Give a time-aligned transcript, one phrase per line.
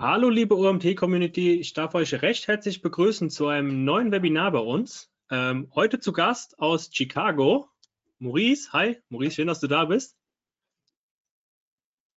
[0.00, 5.10] Hallo liebe OMT-Community, ich darf euch recht herzlich begrüßen zu einem neuen Webinar bei uns.
[5.28, 7.68] Ähm, heute zu Gast aus Chicago,
[8.20, 8.72] Maurice.
[8.72, 10.16] Hi, Maurice, schön, dass du da bist.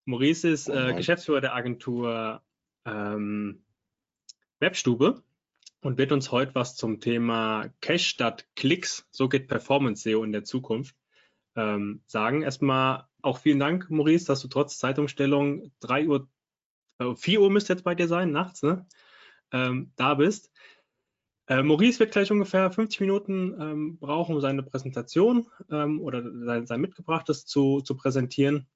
[0.06, 2.44] Maurice ist äh, Geschäftsführer der Agentur
[2.86, 3.64] ähm,
[4.60, 5.24] Webstube
[5.82, 10.34] und wird uns heute was zum Thema Cache statt Klicks, so geht Performance SEO in
[10.34, 10.96] der Zukunft,
[11.56, 12.44] ähm, sagen.
[12.44, 16.30] Erstmal auch vielen Dank, Maurice, dass du trotz Zeitumstellung 3 Uhr
[17.16, 18.86] 4 Uhr müsste jetzt bei dir sein, nachts, ne?
[19.52, 20.52] Ähm, da bist.
[21.48, 26.66] Äh, Maurice wird gleich ungefähr 50 Minuten ähm, brauchen, um seine Präsentation ähm, oder sein,
[26.66, 28.68] sein Mitgebrachtes zu, zu, präsentieren.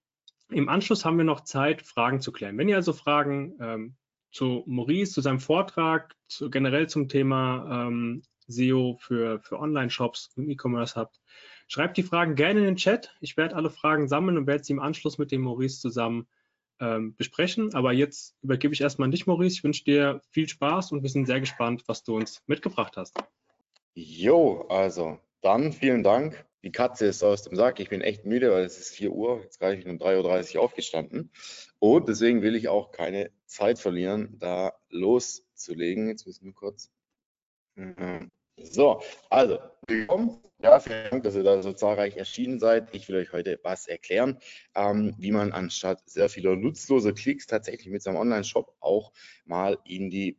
[0.49, 2.57] Im Anschluss haben wir noch Zeit, Fragen zu klären.
[2.57, 3.95] Wenn ihr also Fragen ähm,
[4.31, 10.49] zu Maurice, zu seinem Vortrag, zu, generell zum Thema ähm, SEO für, für Online-Shops und
[10.49, 11.21] E-Commerce habt,
[11.67, 13.15] schreibt die Fragen gerne in den Chat.
[13.21, 16.27] Ich werde alle Fragen sammeln und werde sie im Anschluss mit dem Maurice zusammen
[16.79, 17.73] ähm, besprechen.
[17.73, 19.55] Aber jetzt übergebe ich erstmal an dich, Maurice.
[19.55, 23.17] Ich wünsche dir viel Spaß und wir sind sehr gespannt, was du uns mitgebracht hast.
[23.93, 26.45] Jo, also dann vielen Dank.
[26.63, 27.79] Die Katze ist aus dem Sack.
[27.79, 29.41] Ich bin echt müde, weil es ist 4 Uhr.
[29.43, 31.31] Jetzt gerade ich um 3.30 Uhr aufgestanden.
[31.79, 36.09] Und deswegen will ich auch keine Zeit verlieren, da loszulegen.
[36.09, 36.91] Jetzt müssen wir kurz.
[37.75, 38.31] Mhm.
[38.57, 40.39] So, also willkommen.
[40.59, 42.93] Ja, vielen Dank, dass ihr da so zahlreich erschienen seid.
[42.93, 44.39] Ich will euch heute was erklären,
[44.73, 49.11] ähm, wie man anstatt sehr vieler nutzloser Klicks tatsächlich mit seinem Online-Shop auch
[49.45, 50.37] mal in die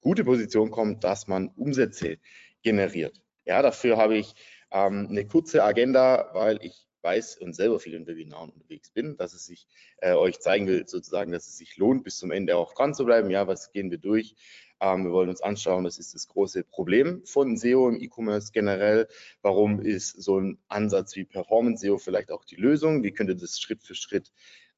[0.00, 2.18] gute Position kommt, dass man Umsätze
[2.62, 3.20] generiert.
[3.44, 4.34] Ja, dafür habe ich
[4.70, 9.34] ähm, eine kurze Agenda, weil ich weiß und selber viel in Webinaren unterwegs bin, dass
[9.34, 9.66] es sich
[9.98, 13.04] äh, euch zeigen will, sozusagen, dass es sich lohnt, bis zum Ende auch dran zu
[13.04, 13.30] bleiben.
[13.30, 14.34] Ja, was gehen wir durch?
[14.80, 19.08] Ähm, wir wollen uns anschauen, was ist das große Problem von SEO im E-Commerce generell?
[19.40, 23.02] Warum ist so ein Ansatz wie Performance SEO vielleicht auch die Lösung?
[23.02, 24.32] Wie könnt ihr das Schritt für Schritt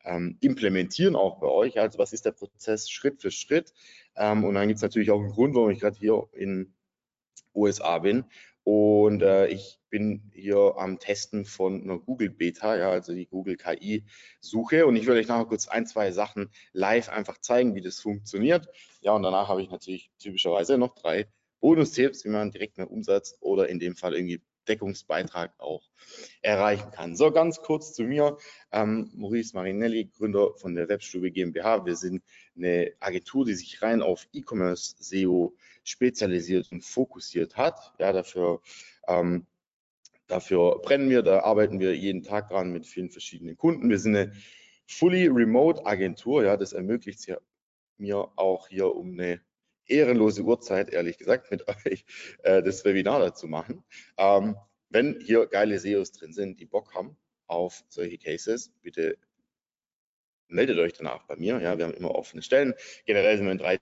[0.05, 1.81] ähm, implementieren auch bei euch?
[1.81, 3.73] Also was ist der Prozess Schritt für Schritt?
[4.17, 6.75] Ähm, und dann gibt es natürlich auch einen Grund, warum ich gerade hier in
[7.55, 8.25] USA bin
[8.65, 13.57] und äh, ich bin hier am Testen von einer Google Beta, ja, also die Google
[13.57, 14.05] KI
[14.41, 14.87] Suche.
[14.87, 18.67] Und ich will euch nachher kurz ein, zwei Sachen live einfach zeigen, wie das funktioniert.
[19.03, 21.29] Ja, und danach habe ich natürlich typischerweise noch drei
[21.61, 25.83] Bonus-Tipps, wie man direkt mehr Umsatz oder in dem Fall irgendwie Deckungsbeitrag auch
[26.43, 27.17] erreichen kann.
[27.17, 28.39] So, ganz kurz zu mir.
[28.73, 31.85] Ähm, Maurice Marinelli, Gründer von der Webstube GmbH.
[31.87, 32.23] Wir sind
[32.57, 37.93] eine Agentur, die sich rein auf E-Commerce SEO spezialisiert und fokussiert hat.
[37.99, 38.61] Ja, dafür
[39.07, 39.47] ähm,
[40.27, 43.91] Dafür brennen wir, da arbeiten wir jeden Tag dran mit vielen verschiedenen Kunden.
[43.91, 44.33] Wir sind eine
[44.87, 47.31] fully remote Agentur, ja, das ermöglicht
[47.99, 49.41] mir auch hier um eine
[49.87, 52.05] ehrenlose Uhrzeit, ehrlich gesagt, mit euch
[52.43, 53.85] äh, das Webinar dazu machen.
[54.17, 54.57] Ähm,
[54.91, 59.19] wenn hier geile SEOs drin sind, die Bock haben auf solche Cases, bitte
[60.49, 61.61] meldet euch danach bei mir.
[61.61, 62.75] Ja, wir haben immer offene Stellen.
[63.07, 63.79] Generell sind wir in drei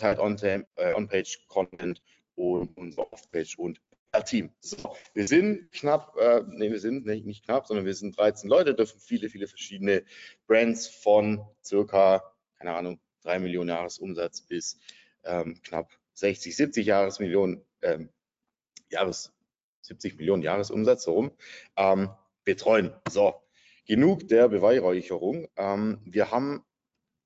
[0.00, 3.80] halt On-Page-Content äh, On und unser Off-Page und
[4.26, 4.50] Team.
[4.60, 8.48] So, wir sind knapp, äh, nee, wir sind nicht, nicht knapp, sondern wir sind 13
[8.48, 10.04] Leute, dürfen viele, viele verschiedene
[10.46, 12.22] Brands von circa,
[12.58, 14.78] keine Ahnung, 3 Millionen Jahresumsatz bis
[15.24, 18.10] ähm, knapp 60, 70 Jahresmillionen, ähm,
[18.90, 19.32] Jahres,
[19.82, 21.30] 70 Millionen Jahresumsatz, so rum,
[21.76, 22.10] ähm,
[22.44, 22.92] betreuen.
[23.10, 23.34] So,
[23.86, 25.48] genug der Beweihräucherung.
[25.56, 26.64] Ähm, wir haben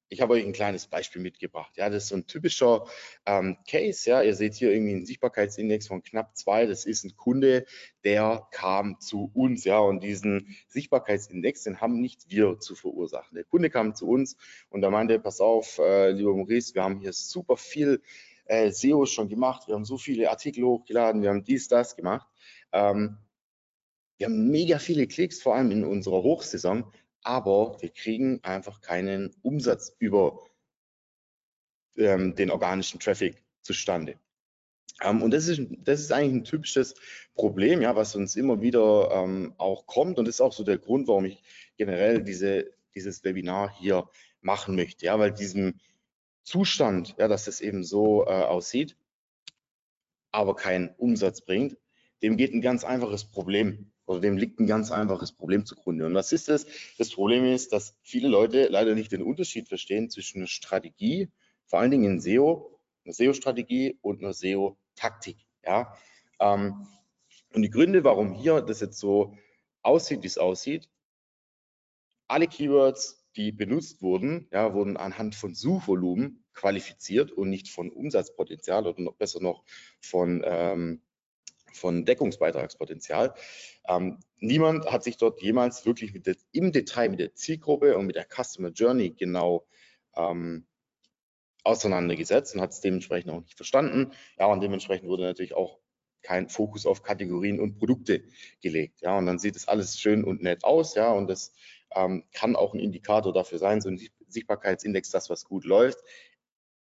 [0.09, 1.77] ich habe euch ein kleines Beispiel mitgebracht.
[1.77, 2.87] Ja, das ist so ein typischer
[3.27, 4.09] ähm, Case.
[4.09, 6.67] Ja, ihr seht hier irgendwie einen Sichtbarkeitsindex von knapp zwei.
[6.67, 7.67] Das ist ein Kunde,
[8.05, 9.65] der kam zu uns.
[9.65, 13.35] Ja, und diesen Sichtbarkeitsindex, den haben nicht wir zu verursachen.
[13.35, 14.37] Der Kunde kam zu uns
[14.71, 18.01] und da meinte, pass auf, äh, lieber Maurice, wir haben hier super viel
[18.45, 19.67] äh, SEO schon gemacht.
[19.67, 21.23] Wir haben so viele Artikel hochgeladen.
[21.23, 22.29] Wir haben dies, das gemacht.
[22.73, 23.19] Ähm,
[24.19, 26.91] wir haben mega viele Klicks, vor allem in unserer Hochsaison
[27.23, 30.39] aber wir kriegen einfach keinen Umsatz über
[31.97, 34.19] ähm, den organischen Traffic zustande.
[35.03, 36.95] Ähm, und das ist, das ist eigentlich ein typisches
[37.35, 40.19] Problem, ja, was uns immer wieder ähm, auch kommt.
[40.19, 41.43] Und das ist auch so der Grund, warum ich
[41.77, 44.09] generell diese, dieses Webinar hier
[44.41, 45.07] machen möchte.
[45.07, 45.81] Ja, weil diesem
[46.43, 48.97] Zustand, ja, dass es eben so äh, aussieht,
[50.31, 51.77] aber keinen Umsatz bringt,
[52.23, 56.07] dem geht ein ganz einfaches Problem oder dem liegt ein ganz einfaches Problem zugrunde.
[56.07, 56.67] Und was ist das?
[56.97, 61.29] Das Problem ist, dass viele Leute leider nicht den Unterschied verstehen zwischen einer Strategie,
[61.67, 65.39] vor allen Dingen in SEO, einer SEO-Strategie und einer SEO-Taktik.
[65.65, 65.97] Ja?
[66.41, 66.87] Ähm,
[67.53, 69.37] und die Gründe, warum hier das jetzt so
[69.83, 70.89] aussieht, wie es aussieht,
[72.29, 78.87] alle Keywords, die benutzt wurden, ja, wurden anhand von Suchvolumen qualifiziert und nicht von Umsatzpotenzial
[78.87, 79.63] oder noch besser noch
[80.01, 81.03] von ähm,
[81.77, 83.35] von Deckungsbeitragspotenzial.
[83.89, 88.17] Ähm, niemand hat sich dort jemals wirklich der, im Detail mit der Zielgruppe und mit
[88.17, 89.67] der Customer Journey genau
[90.15, 90.67] ähm,
[91.65, 94.13] auseinandergesetzt und hat es dementsprechend auch nicht verstanden.
[94.39, 95.81] Ja, und dementsprechend wurde natürlich auch
[96.23, 98.25] kein Fokus auf Kategorien und Produkte
[98.61, 99.01] gelegt.
[99.01, 100.95] Ja, und dann sieht es alles schön und nett aus.
[100.95, 101.53] Ja, und das
[101.95, 105.99] ähm, kann auch ein Indikator dafür sein, so ein Sichtbarkeitsindex, das was gut läuft.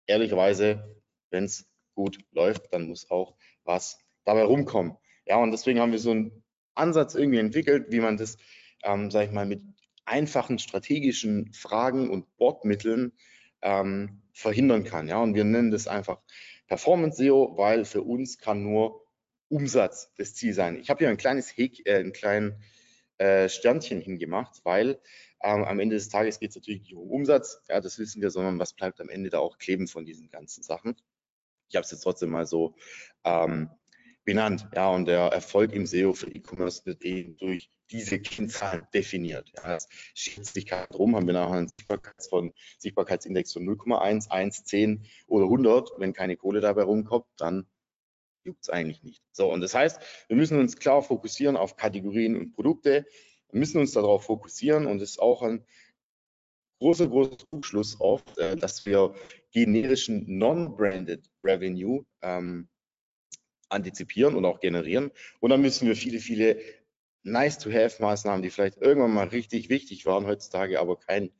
[0.07, 1.01] Ehrlicherweise,
[1.31, 4.97] wenn es gut läuft, dann muss auch was dabei rumkommen.
[5.27, 6.43] Ja, und deswegen haben wir so einen
[6.75, 8.37] Ansatz irgendwie entwickelt, wie man das,
[8.83, 9.63] ähm, sage ich mal, mit
[10.05, 13.13] einfachen strategischen Fragen und Bordmitteln
[13.63, 15.09] ähm, verhindern kann.
[15.09, 16.19] Ja, und wir nennen das einfach
[16.67, 19.07] Performance SEO, weil für uns kann nur
[19.49, 20.77] Umsatz das Ziel sein.
[20.77, 22.55] Ich habe hier ein kleines Häk, äh, ein kleines
[23.19, 25.01] äh, Sternchen hingemacht, weil
[25.43, 28.31] ähm, am Ende des Tages geht es natürlich nicht um Umsatz, ja, das wissen wir,
[28.31, 30.97] sondern was bleibt am Ende da auch kleben von diesen ganzen Sachen.
[31.69, 32.75] Ich habe es jetzt trotzdem mal so
[33.25, 33.71] ähm,
[34.25, 34.69] benannt.
[34.75, 39.51] Ja, und der Erfolg im SEO für E-Commerce wird eben durch diese Kennzahlen definiert.
[39.57, 44.31] Ja, das schätzt sich gerade drum, haben wir nachher einen Sichtbarkeits von, Sichtbarkeitsindex von 0,1,
[44.31, 45.91] 1, 10 oder 100.
[45.99, 47.67] Wenn keine Kohle dabei rumkommt, dann
[48.45, 49.23] juckt es eigentlich nicht.
[49.33, 53.07] So, und das heißt, wir müssen uns klar fokussieren auf Kategorien und Produkte.
[53.51, 55.65] Wir müssen uns darauf fokussieren und es ist auch ein
[56.81, 59.15] großer, großer Zuschluss oft, äh, dass wir
[59.53, 62.69] generischen Non-Branded Revenue ähm,
[63.71, 65.11] antizipieren und auch generieren.
[65.41, 66.61] Und dann müssen wir viele, viele
[67.23, 71.31] Nice-to-Have-Maßnahmen, die vielleicht irgendwann mal richtig wichtig waren heutzutage, aber kein,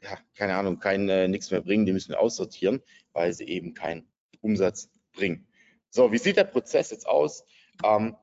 [0.00, 2.82] ja, keine Ahnung, kein äh, nichts mehr bringen, die müssen wir aussortieren,
[3.12, 4.08] weil sie eben keinen
[4.40, 5.46] Umsatz bringen.
[5.90, 7.44] So, wie sieht der Prozess jetzt aus?
[7.84, 8.16] Ähm,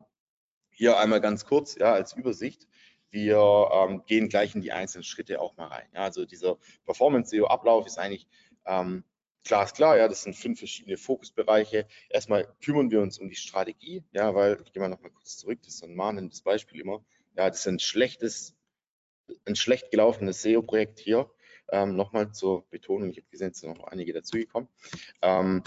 [0.71, 2.67] hier einmal ganz kurz, ja, als Übersicht.
[3.09, 5.87] Wir ähm, gehen gleich in die einzelnen Schritte auch mal rein.
[5.93, 8.27] Ja, also dieser Performance-SEO-Ablauf ist eigentlich
[8.65, 9.03] ähm,
[9.45, 11.87] klar, ja, das sind fünf verschiedene Fokusbereiche.
[12.09, 15.37] Erstmal kümmern wir uns um die Strategie, ja, weil, ich gehe mal noch mal kurz
[15.37, 17.05] zurück, das ist ein mahnendes Beispiel immer.
[17.37, 18.55] Ja, das ist ein schlechtes,
[19.45, 21.29] ein schlecht gelaufenes SEO-Projekt hier.
[21.71, 24.67] Ähm, Nochmal zur Betonung, ich habe gesehen, es sind noch einige dazugekommen.
[25.21, 25.63] Ähm,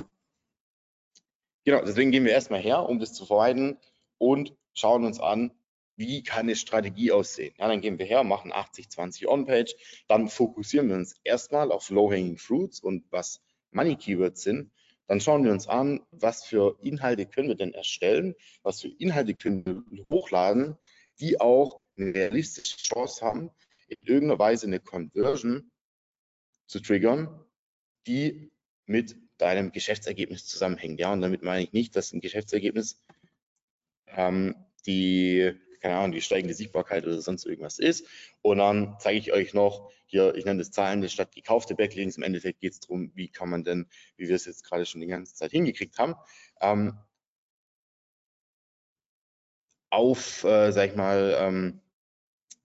[1.64, 3.78] genau, deswegen gehen wir erstmal her, um das zu vermeiden
[4.19, 5.52] und schauen uns an,
[5.96, 7.54] wie kann eine Strategie aussehen?
[7.58, 9.75] Ja, dann gehen wir her, machen 80-20 On-Page,
[10.06, 14.70] dann fokussieren wir uns erstmal auf Low-Hanging Fruits und was Money Keywords sind,
[15.06, 19.34] dann schauen wir uns an, was für Inhalte können wir denn erstellen, was für Inhalte
[19.34, 20.76] können wir hochladen,
[21.18, 23.50] die auch eine realistische Chance haben,
[23.88, 25.70] in irgendeiner Weise eine Conversion
[26.66, 27.42] zu triggern,
[28.06, 28.50] die
[28.84, 31.00] mit deinem Geschäftsergebnis zusammenhängt.
[31.00, 33.02] Ja, und damit meine ich nicht, dass ein Geschäftsergebnis
[34.08, 34.54] ähm,
[34.86, 38.06] die keine Ahnung, die steigende Sichtbarkeit oder sonst irgendwas ist.
[38.42, 42.16] Und dann zeige ich euch noch hier, ich nenne das Zahlende statt gekaufte Backlinks.
[42.16, 43.86] Im Endeffekt geht es darum, wie kann man denn,
[44.16, 46.14] wie wir es jetzt gerade schon die ganze Zeit hingekriegt haben,
[46.60, 46.98] ähm,
[49.90, 51.80] auf, äh, sag ich mal, ähm,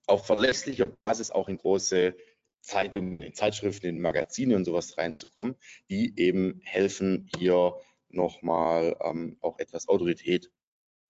[0.07, 2.15] auf verlässlicher Basis auch in große
[2.61, 5.55] Zeitungen, in Zeitschriften, in Magazine und sowas reinzukommen,
[5.89, 7.75] die eben helfen, hier
[8.09, 10.51] nochmal ähm, auch etwas Autorität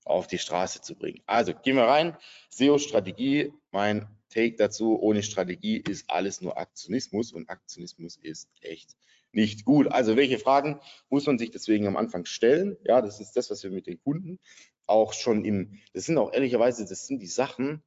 [0.05, 1.21] auf die Straße zu bringen.
[1.25, 2.17] Also gehen wir rein.
[2.50, 8.95] SEO-Strategie, mein Take dazu, ohne Strategie ist alles nur Aktionismus und Aktionismus ist echt
[9.31, 9.88] nicht gut.
[9.88, 10.79] Also welche Fragen
[11.09, 12.77] muss man sich deswegen am Anfang stellen?
[12.83, 14.39] Ja, das ist das, was wir mit den Kunden
[14.85, 17.83] auch schon im, das sind auch ehrlicherweise, das sind die Sachen,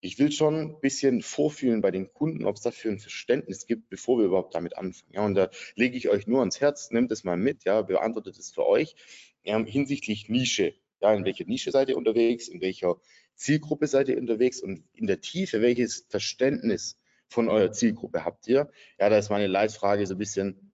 [0.00, 3.88] ich will schon ein bisschen vorfühlen bei den Kunden, ob es dafür ein Verständnis gibt,
[3.88, 5.12] bevor wir überhaupt damit anfangen.
[5.12, 8.38] Ja, und da lege ich euch nur ans Herz, nehmt es mal mit, ja, beantwortet
[8.38, 8.94] es für euch
[9.42, 12.96] ja, hinsichtlich Nische ja, in welcher Nische seid ihr unterwegs, in welcher
[13.34, 18.70] Zielgruppe seid ihr unterwegs und in der Tiefe, welches Verständnis von eurer Zielgruppe habt ihr?
[18.98, 20.72] Ja, da ist meine Leitfrage so ein bisschen,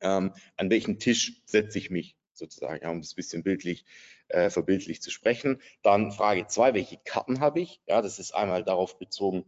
[0.00, 3.84] ähm, an welchen Tisch setze ich mich sozusagen, ja, um das ein bisschen bildlich,
[4.28, 5.60] äh, verbildlich zu sprechen.
[5.82, 7.80] Dann Frage zwei, welche Karten habe ich?
[7.86, 9.44] Ja, das ist einmal darauf bezogen,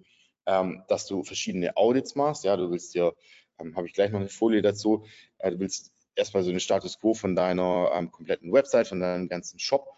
[0.47, 2.45] ähm, dass du verschiedene Audits machst.
[2.45, 3.15] Ja, du willst dir,
[3.59, 5.07] ähm, habe ich gleich noch eine Folie dazu,
[5.39, 9.29] äh, du willst erstmal so eine Status Quo von deiner ähm, kompletten Website, von deinem
[9.29, 9.89] ganzen Shop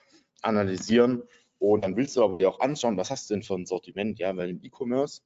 [0.42, 1.23] analysieren.
[1.59, 4.19] Und dann willst du aber dir auch anschauen, was hast du denn für ein Sortiment?
[4.19, 5.23] Ja, weil im E-Commerce,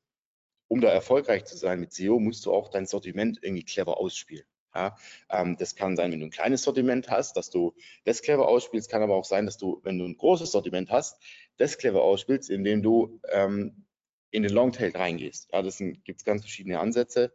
[0.69, 4.47] um da erfolgreich zu sein mit SEO, musst du auch dein Sortiment irgendwie clever ausspielen.
[4.75, 4.95] Ja,
[5.31, 7.75] ähm, das kann sein, wenn du ein kleines Sortiment hast, dass du
[8.05, 11.19] das clever ausspielst, kann aber auch sein, dass du, wenn du ein großes Sortiment hast,
[11.57, 13.87] das clever ausspielst, indem du ähm,
[14.31, 15.49] in den Longtail reingehst.
[15.51, 17.33] Ja, das gibt es ganz verschiedene Ansätze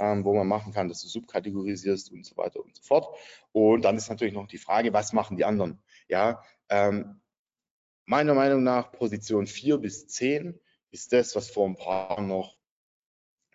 [0.00, 3.16] ähm, wo man machen kann, dass du subkategorisierst und so weiter und so fort.
[3.52, 5.80] Und dann ist natürlich noch die Frage, was machen die anderen?
[6.08, 7.20] Ja, ähm,
[8.06, 10.58] meiner Meinung nach Position 4 bis 10
[10.90, 12.56] ist das, was vor ein paar Jahren noch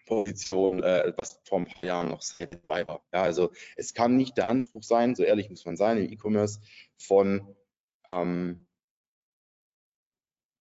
[0.06, 3.04] Position, äh, was vor ein paar Jahren noch sehr dabei war.
[3.12, 6.62] Ja, also es kann nicht der Anspruch sein, so ehrlich muss man sein, im E-Commerce
[6.96, 7.56] von
[8.14, 8.68] ähm,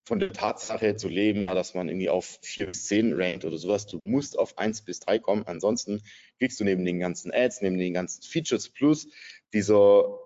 [0.05, 3.87] von der Tatsache zu leben, dass man irgendwie auf 4 bis 10 rankt oder sowas.
[3.87, 5.47] Du musst auf 1 bis 3 kommen.
[5.47, 6.03] Ansonsten
[6.37, 9.07] kriegst du neben den ganzen Ads, neben den ganzen Features plus
[9.51, 10.19] dieser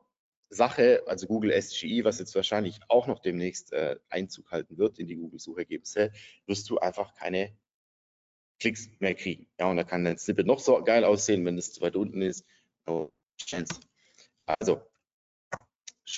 [0.49, 5.07] Sache, also Google SGE, was jetzt wahrscheinlich auch noch demnächst äh, Einzug halten wird in
[5.07, 6.11] die Google-Suchergebnisse,
[6.45, 7.55] wirst du einfach keine
[8.59, 9.47] Klicks mehr kriegen.
[9.59, 12.21] Ja, und da kann dein Snippet noch so geil aussehen, wenn es zu weit unten
[12.21, 12.45] ist.
[12.85, 13.79] No chance.
[14.45, 14.81] Also,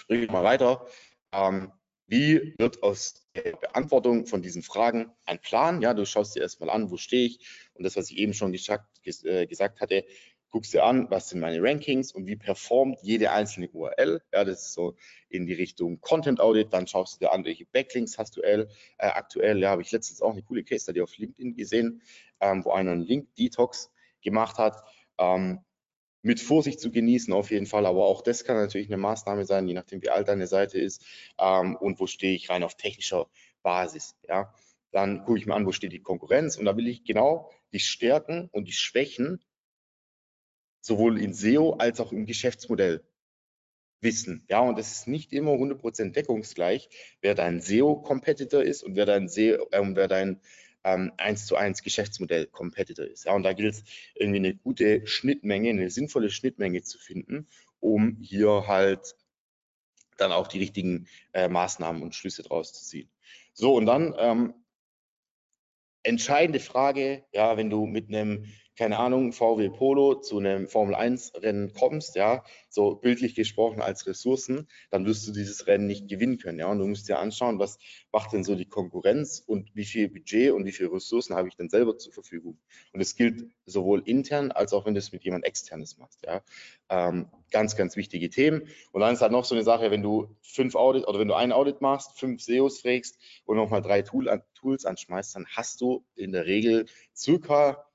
[0.07, 0.87] wir mal weiter.
[1.33, 1.71] Ähm,
[2.07, 5.81] wie wird aus der Beantwortung von diesen Fragen ein Plan?
[5.81, 7.39] Ja, du schaust dir erstmal an, wo stehe ich?
[7.73, 8.85] Und das, was ich eben schon gesagt,
[9.23, 10.05] äh, gesagt hatte,
[10.51, 14.21] guckst dir an, was sind meine Rankings und wie performt jede einzelne URL.
[14.33, 14.95] Ja, das ist so
[15.29, 16.73] in die Richtung Content Audit.
[16.73, 19.59] Dann schaust du dir an, welche Backlinks hast du äh, aktuell.
[19.59, 22.01] Ja, habe ich letztens auch eine coole Case Study auf LinkedIn gesehen,
[22.41, 24.83] ähm, wo einer einen Link Detox gemacht hat.
[25.17, 25.63] Ähm,
[26.21, 29.67] mit Vorsicht zu genießen auf jeden Fall, aber auch das kann natürlich eine Maßnahme sein,
[29.67, 31.03] je nachdem wie alt deine Seite ist
[31.39, 33.27] ähm, und wo stehe ich rein auf technischer
[33.63, 34.15] Basis.
[34.27, 34.53] Ja,
[34.91, 37.79] dann gucke ich mir an, wo steht die Konkurrenz und da will ich genau die
[37.79, 39.43] Stärken und die Schwächen
[40.81, 43.03] sowohl in SEO als auch im Geschäftsmodell
[44.01, 44.43] wissen.
[44.49, 46.89] Ja, und es ist nicht immer 100% deckungsgleich,
[47.21, 50.41] wer dein SEO-Competitor ist und wer dein SEO, äh, wer dein
[50.83, 53.25] ähm, 1 zu 1 Geschäftsmodell Competitor ist.
[53.25, 53.83] Ja, und da gilt es
[54.15, 57.47] irgendwie eine gute Schnittmenge, eine sinnvolle Schnittmenge zu finden,
[57.79, 59.15] um hier halt
[60.17, 63.09] dann auch die richtigen äh, Maßnahmen und Schlüsse draus zu ziehen.
[63.53, 64.53] So, und dann ähm,
[66.03, 68.45] entscheidende Frage, ja, wenn du mit einem
[68.77, 74.07] keine Ahnung, VW Polo zu einem Formel 1 Rennen kommst, ja, so bildlich gesprochen als
[74.07, 76.67] Ressourcen, dann wirst du dieses Rennen nicht gewinnen können, ja.
[76.67, 77.77] Und du musst dir anschauen, was
[78.11, 81.55] macht denn so die Konkurrenz und wie viel Budget und wie viele Ressourcen habe ich
[81.55, 82.57] denn selber zur Verfügung.
[82.93, 86.41] Und es gilt sowohl intern als auch wenn du es mit jemand externes machst, ja.
[86.89, 88.67] Ähm, ganz, ganz wichtige Themen.
[88.91, 91.35] Und dann ist halt noch so eine Sache, wenn du fünf Audit oder wenn du
[91.35, 95.81] ein Audit machst, fünf SEOs frägst und nochmal drei Tool an, Tools anschmeißt, dann hast
[95.81, 96.85] du in der Regel
[97.15, 97.85] circa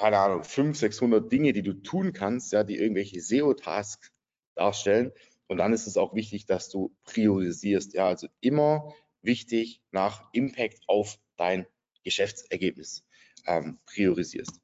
[0.00, 4.10] keine Ahnung, 500, 600 Dinge, die du tun kannst, ja, die irgendwelche SEO-Tasks
[4.54, 5.12] darstellen.
[5.46, 7.92] Und dann ist es auch wichtig, dass du priorisierst.
[7.92, 11.66] Ja, also immer wichtig nach Impact auf dein
[12.02, 13.04] Geschäftsergebnis
[13.46, 14.58] ähm, priorisierst.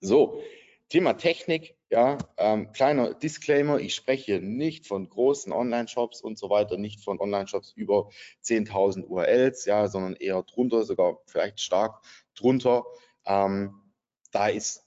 [0.00, 0.42] So,
[0.88, 6.78] Thema Technik, ja, ähm, kleiner Disclaimer, ich spreche nicht von großen Online-Shops und so weiter,
[6.78, 8.08] nicht von Online-Shops über
[8.42, 12.02] 10.000 URLs, ja, sondern eher drunter, sogar vielleicht stark
[12.34, 12.86] drunter.
[13.26, 13.81] Ähm,
[14.32, 14.84] da ist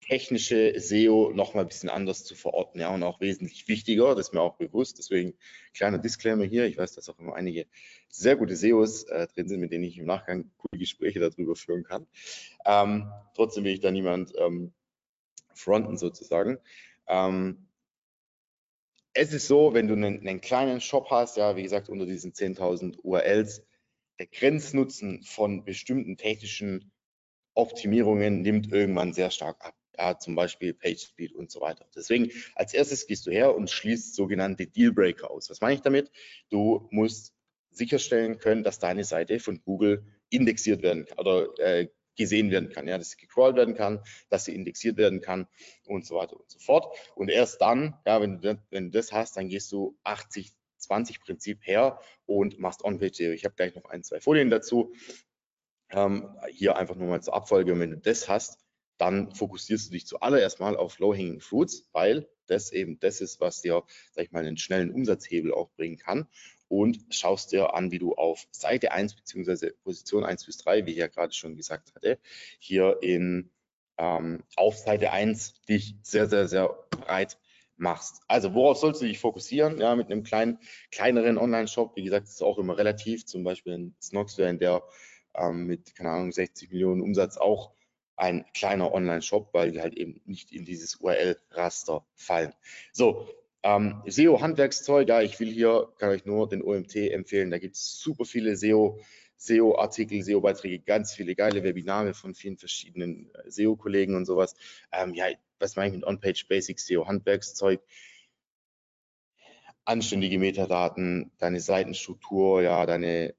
[0.00, 4.28] technische SEO noch mal ein bisschen anders zu verorten, ja, und auch wesentlich wichtiger, das
[4.28, 4.98] ist mir auch bewusst.
[4.98, 5.34] Deswegen
[5.72, 6.66] kleiner Disclaimer hier.
[6.66, 7.66] Ich weiß, dass auch immer einige
[8.08, 11.84] sehr gute SEOs äh, drin sind, mit denen ich im Nachgang coole Gespräche darüber führen
[11.84, 12.06] kann.
[12.66, 14.74] Ähm, trotzdem will ich da niemand ähm,
[15.54, 16.58] fronten sozusagen.
[17.06, 17.68] Ähm,
[19.14, 22.32] es ist so, wenn du einen, einen, kleinen Shop hast, ja, wie gesagt, unter diesen
[22.32, 23.64] 10.000 URLs,
[24.18, 26.92] der Grenznutzen von bestimmten technischen
[27.54, 29.74] Optimierungen nimmt irgendwann sehr stark ab.
[29.96, 31.86] Ja, zum Beispiel PageSpeed und so weiter.
[31.94, 35.50] Deswegen als erstes gehst du her und schließt sogenannte Dealbreaker aus.
[35.50, 36.10] Was meine ich damit?
[36.50, 37.32] Du musst
[37.70, 42.88] sicherstellen können, dass deine Seite von Google indexiert werden kann oder äh, gesehen werden kann,
[42.88, 45.46] ja, dass sie gecrawlt werden kann, dass sie indexiert werden kann
[45.86, 46.96] und so weiter und so fort.
[47.14, 50.52] Und erst dann, ja, wenn du, wenn du das hast, dann gehst du 80
[50.84, 53.32] 20 Prinzip her und machst On-Page-SEO.
[53.32, 54.94] Ich habe gleich noch ein, zwei Folien dazu.
[55.90, 57.72] Ähm, hier einfach nur mal zur Abfolge.
[57.72, 58.58] Und wenn du das hast,
[58.98, 63.62] dann fokussierst du dich zuallererst mal auf Low-Hanging Fruits, weil das eben das ist, was
[63.62, 66.28] dir, sag ich mal, einen schnellen Umsatzhebel auch bringen kann.
[66.68, 70.92] Und schaust dir an, wie du auf Seite 1 beziehungsweise Position 1 bis 3, wie
[70.92, 72.18] ich ja gerade schon gesagt hatte,
[72.58, 73.50] hier in
[73.98, 77.38] ähm, auf Seite 1 dich sehr, sehr, sehr breit
[77.76, 78.22] machst.
[78.28, 79.78] Also worauf sollst du dich fokussieren?
[79.78, 80.58] Ja, mit einem kleinen,
[80.90, 84.82] kleineren Online-Shop, wie gesagt, ist auch immer relativ, zum Beispiel in Snoxware, in der
[85.36, 87.72] ähm, mit, keine Ahnung, 60 Millionen Umsatz auch
[88.16, 92.52] ein kleiner Online-Shop, weil die halt eben nicht in dieses URL-Raster fallen.
[92.92, 93.28] So,
[93.62, 97.98] ähm, SEO-Handwerkszeug, ja, ich will hier, kann euch nur den OMT empfehlen, da gibt es
[97.98, 99.00] super viele SEO,
[99.36, 104.54] SEO-Artikel, SEO-Beiträge, ganz viele geile Webinare von vielen verschiedenen äh, SEO-Kollegen und sowas.
[104.92, 105.26] Ähm, ja,
[105.58, 107.80] was meine ich mit On-Page Basics, SEO-Handwerkszeug?
[109.86, 113.34] Anständige Metadaten, deine Seitenstruktur, ja, deine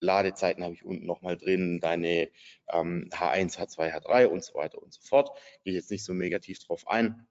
[0.00, 2.28] Ladezeiten habe ich unten nochmal drin, deine
[2.72, 5.30] ähm, H1, H2, H3 und so weiter und so fort.
[5.64, 7.26] Gehe jetzt nicht so negativ drauf ein.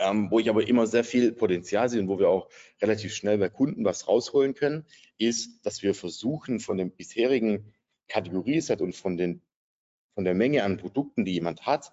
[0.00, 2.48] Ähm, wo ich aber immer sehr viel Potenzial sehe und wo wir auch
[2.80, 4.86] relativ schnell bei Kunden was rausholen können,
[5.18, 7.74] ist, dass wir versuchen, von dem bisherigen
[8.06, 9.42] Kategorieset und von, den,
[10.14, 11.92] von der Menge an Produkten, die jemand hat,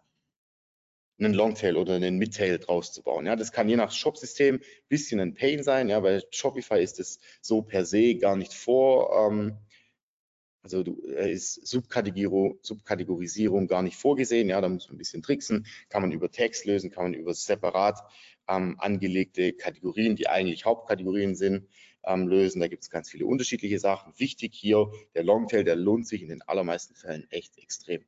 [1.18, 3.26] einen Longtail oder einen Midtail draus zu bauen.
[3.26, 5.90] Ja, das kann je nach Shop-System ein bisschen ein Pain sein.
[5.90, 9.58] Ja, bei Shopify ist es so per se gar nicht vor, ähm,
[10.66, 14.50] Also du, ist Subkategorisierung, Subkategorisierung gar nicht vorgesehen.
[14.50, 15.68] Ja, da muss man ein bisschen tricksen.
[15.90, 18.00] Kann man über Text lösen, kann man über separat
[18.50, 21.68] ähm, angelegte Kategorien, die eigentlich Hauptkategorien sind,
[22.04, 22.62] ähm, lösen.
[22.62, 24.14] Da gibt es ganz viele unterschiedliche Sachen.
[24.18, 28.04] Wichtig hier, der Longtail, der lohnt sich in den allermeisten Fällen echt extrem.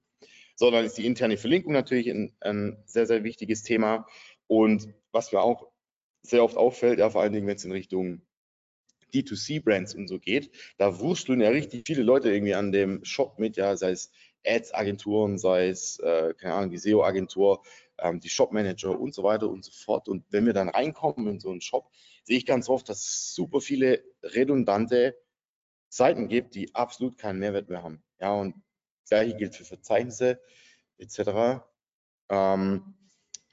[0.55, 4.07] So, dann ist die interne Verlinkung natürlich ein, ein sehr, sehr wichtiges Thema.
[4.47, 5.67] Und was mir auch
[6.23, 8.23] sehr oft auffällt, ja, vor allen Dingen, wenn es in Richtung
[9.13, 13.57] D2C-Brands und so geht, da wursteln ja richtig viele Leute irgendwie an dem Shop mit,
[13.57, 14.11] ja, sei es
[14.45, 17.63] Ads-Agenturen, sei es, äh, keine Ahnung, die SEO-Agentur,
[17.99, 20.07] ähm, die Shop-Manager und so weiter und so fort.
[20.07, 21.91] Und wenn wir dann reinkommen in so einen Shop,
[22.23, 25.17] sehe ich ganz oft, dass es super viele redundante
[25.89, 28.03] Seiten gibt, die absolut keinen Mehrwert mehr haben.
[28.19, 28.55] Ja, und
[29.07, 30.41] gleiche gilt für Verzeichnisse
[30.97, 31.63] etc.
[32.29, 32.95] Ähm,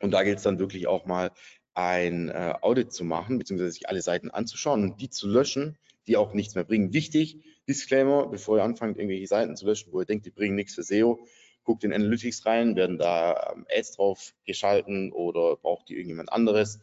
[0.01, 1.31] und da gilt es dann wirklich auch mal
[1.75, 5.77] ein äh, Audit zu machen, beziehungsweise sich alle Seiten anzuschauen und die zu löschen,
[6.07, 6.93] die auch nichts mehr bringen.
[6.93, 7.39] Wichtig,
[7.69, 10.83] Disclaimer, bevor ihr anfangt, irgendwelche Seiten zu löschen, wo ihr denkt, die bringen nichts für
[10.83, 11.27] SEO,
[11.65, 16.81] guckt in Analytics rein, werden da ähm, Ads drauf geschalten oder braucht die irgendjemand anderes.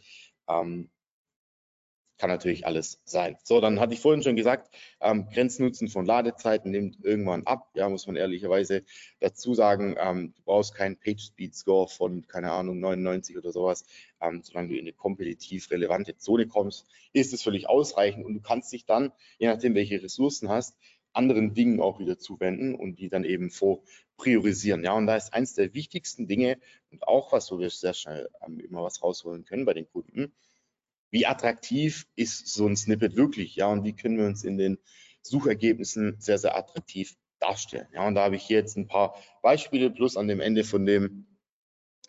[0.50, 0.90] Ähm,
[2.22, 3.36] kann natürlich alles sein.
[3.44, 4.70] So, dann hatte ich vorhin schon gesagt,
[5.02, 7.72] ähm, Grenznutzen von Ladezeiten nimmt irgendwann ab.
[7.74, 8.84] Ja, muss man ehrlicherweise
[9.20, 13.86] dazu sagen, ähm, du brauchst keinen Page-Speed-Score von, keine Ahnung, 99 oder sowas.
[14.22, 18.40] Ähm, solange du in eine kompetitiv relevante Zone kommst, ist es völlig ausreichend und du
[18.40, 20.78] kannst dich dann, je nachdem, welche Ressourcen hast,
[21.14, 23.82] anderen Dingen auch wieder zuwenden und die dann eben vor
[24.18, 24.84] priorisieren.
[24.84, 26.60] Ja, und da ist eins der wichtigsten Dinge
[26.92, 30.32] und auch was, wo wir sehr schnell ähm, immer was rausholen können bei den Kunden,
[31.12, 34.78] wie attraktiv ist so ein Snippet wirklich, ja, und wie können wir uns in den
[35.22, 37.88] Suchergebnissen sehr, sehr attraktiv darstellen.
[37.94, 40.86] Ja, und da habe ich hier jetzt ein paar Beispiele, plus an dem Ende von
[40.86, 41.28] dem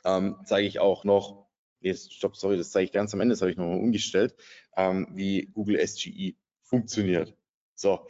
[0.04, 1.46] ähm, zeige ich auch noch,
[1.80, 4.34] nee, stopp, sorry, das zeige ich ganz am Ende, das habe ich nochmal umgestellt,
[4.76, 7.36] ähm, wie Google SGE funktioniert.
[7.74, 8.06] So,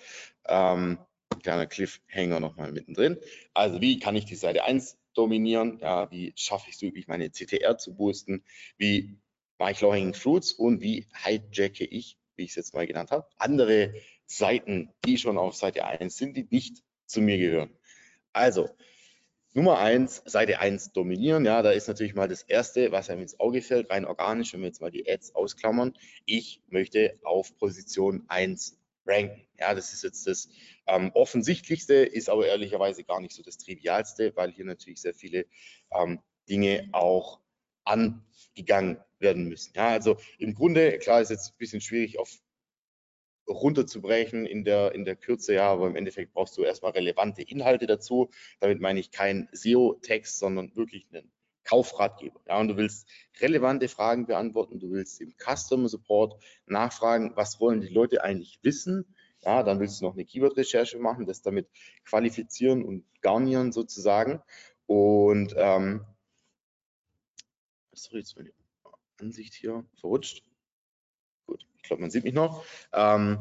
[0.46, 0.98] ähm,
[1.42, 3.18] kleiner Cliffhanger nochmal mittendrin.
[3.54, 5.78] Also wie kann ich die Seite 1 dominieren?
[5.78, 8.44] Ja, wie schaffe ich es wirklich, meine CTR zu boosten?
[8.76, 9.18] Wie
[9.62, 13.28] mache ich Low-Hanging Fruits und wie hijacke ich, wie ich es jetzt mal genannt habe,
[13.36, 13.94] andere
[14.26, 17.70] Seiten, die schon auf Seite 1 sind, die nicht zu mir gehören.
[18.32, 18.70] Also,
[19.52, 21.44] Nummer 1, Seite 1 dominieren.
[21.44, 24.62] Ja, da ist natürlich mal das Erste, was einem ins Auge fällt, rein organisch, wenn
[24.62, 25.96] wir jetzt mal die Ads ausklammern.
[26.26, 29.46] Ich möchte auf Position 1 ranken.
[29.60, 30.48] Ja, das ist jetzt das
[30.88, 35.46] ähm, offensichtlichste, ist aber ehrlicherweise gar nicht so das trivialste, weil hier natürlich sehr viele
[35.92, 37.41] ähm, Dinge auch
[37.84, 39.72] angegangen werden müssen.
[39.74, 42.30] Ja, also im Grunde, klar ist jetzt ein bisschen schwierig auf
[43.48, 47.86] runterzubrechen in der, in der Kürze, ja, aber im Endeffekt brauchst du erstmal relevante Inhalte
[47.86, 48.30] dazu.
[48.60, 51.30] Damit meine ich kein SEO-Text, sondern wirklich einen
[51.64, 52.40] Kaufratgeber.
[52.46, 53.08] Ja, und du willst
[53.40, 59.14] relevante Fragen beantworten, du willst im Customer Support nachfragen, was wollen die Leute eigentlich wissen.
[59.40, 61.68] Ja, dann willst du noch eine Keyword-Recherche machen, das damit
[62.04, 64.40] qualifizieren und garnieren sozusagen.
[64.86, 66.04] Und ähm,
[68.02, 68.52] sorry, jetzt meine
[69.20, 70.42] Ansicht hier verrutscht.
[71.46, 72.64] Gut, ich glaube, man sieht mich noch.
[72.92, 73.38] Ähm,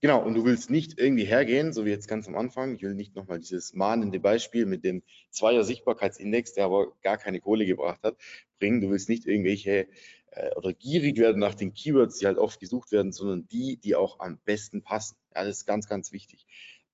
[0.00, 2.74] genau, und du willst nicht irgendwie hergehen, so wie jetzt ganz am Anfang.
[2.74, 7.66] Ich will nicht nochmal dieses mahnende Beispiel mit dem Zweier-Sichtbarkeitsindex, der aber gar keine Kohle
[7.66, 8.16] gebracht hat,
[8.58, 8.80] bringen.
[8.80, 9.88] Du willst nicht irgendwelche
[10.30, 13.94] äh, oder gierig werden nach den Keywords, die halt oft gesucht werden, sondern die, die
[13.94, 15.16] auch am besten passen.
[15.34, 16.46] Ja, das ist ganz, ganz wichtig.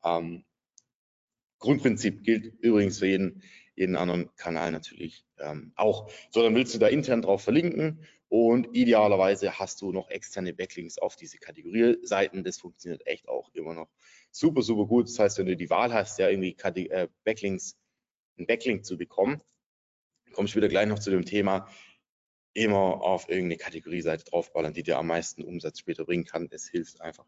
[0.04, 0.44] Ähm,
[1.58, 3.42] Grundprinzip gilt übrigens für jeden,
[3.82, 6.10] jeden anderen Kanal natürlich ähm, auch.
[6.30, 10.98] So, dann willst du da intern drauf verlinken und idealerweise hast du noch externe Backlinks
[10.98, 12.44] auf diese Kategorieseiten.
[12.44, 13.90] Das funktioniert echt auch immer noch
[14.30, 15.08] super, super gut.
[15.08, 17.76] Das heißt, wenn du die Wahl hast, ja irgendwie äh, Backlinks,
[18.38, 19.42] einen Backlink zu bekommen,
[20.32, 21.68] kommst du wieder gleich noch zu dem Thema,
[22.54, 26.48] immer auf irgendeine Kategorieseite draufballern, die dir am meisten Umsatz später bringen kann.
[26.50, 27.26] Es hilft einfach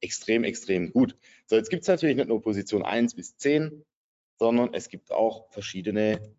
[0.00, 1.16] extrem, extrem gut.
[1.46, 3.84] So, jetzt gibt es natürlich nicht nur Position 1 bis 10,
[4.40, 6.34] sondern es gibt auch verschiedene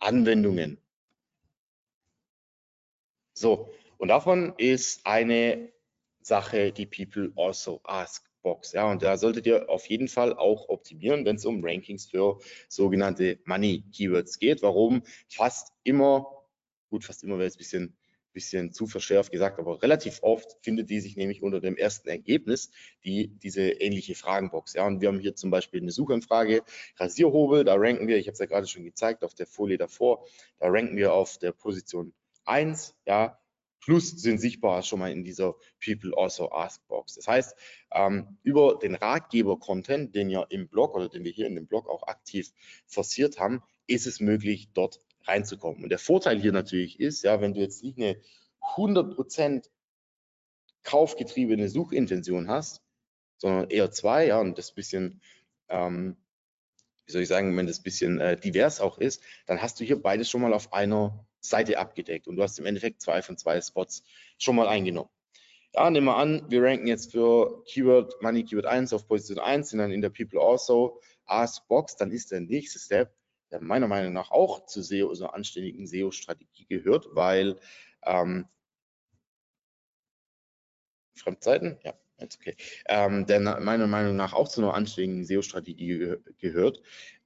[0.00, 0.80] Anwendungen.
[3.34, 5.72] So, und davon ist eine
[6.20, 8.72] Sache die People Also Ask Box.
[8.72, 12.40] Ja, und da solltet ihr auf jeden Fall auch optimieren, wenn es um Rankings für
[12.68, 14.62] sogenannte Money Keywords geht.
[14.62, 15.04] Warum?
[15.28, 16.26] Fast immer,
[16.90, 17.96] gut, fast immer wäre es ein bisschen
[18.36, 22.70] bisschen zu verschärft gesagt, aber relativ oft findet die sich nämlich unter dem ersten Ergebnis,
[23.02, 24.74] die diese ähnliche Fragenbox.
[24.74, 26.62] Ja, und wir haben hier zum Beispiel eine Suchanfrage,
[26.98, 30.26] Rasierhobel, da ranken wir, ich habe es ja gerade schon gezeigt auf der Folie davor,
[30.58, 32.12] da ranken wir auf der Position
[32.44, 33.38] 1, ja,
[33.80, 37.14] plus sind sichtbar schon mal in dieser People Also Ask Box.
[37.14, 37.56] Das heißt,
[37.92, 41.88] ähm, über den Ratgeber-Content, den ja im Blog oder den wir hier in dem Blog
[41.88, 42.52] auch aktiv
[42.86, 45.82] forciert haben, ist es möglich, dort reinzukommen.
[45.82, 48.16] Und der Vorteil hier natürlich ist, ja, wenn du jetzt nicht eine
[48.76, 49.68] 100%
[50.82, 52.82] kaufgetriebene Suchintention hast,
[53.38, 55.20] sondern eher zwei, ja, und das bisschen
[55.68, 56.16] ähm,
[57.06, 60.00] wie soll ich sagen, wenn das bisschen äh, divers auch ist, dann hast du hier
[60.00, 63.60] beides schon mal auf einer Seite abgedeckt und du hast im Endeffekt zwei von zwei
[63.60, 64.02] Spots
[64.38, 65.10] schon mal eingenommen.
[65.72, 69.70] Ja, nehmen wir an, wir ranken jetzt für Keyword Money Keyword 1 auf Position 1,
[69.70, 73.14] sind dann in der People Also Ask Box, dann ist der nächste Step,
[73.50, 77.58] der meiner Meinung nach auch zur SEO, also anständigen SEO-Strategie gehört, weil
[78.04, 78.46] ähm,
[81.14, 82.56] Fremdseiten, ja, jetzt okay,
[82.86, 86.82] ähm, der meiner Meinung nach auch zu einer anständigen SEO-Strategie ge gehört,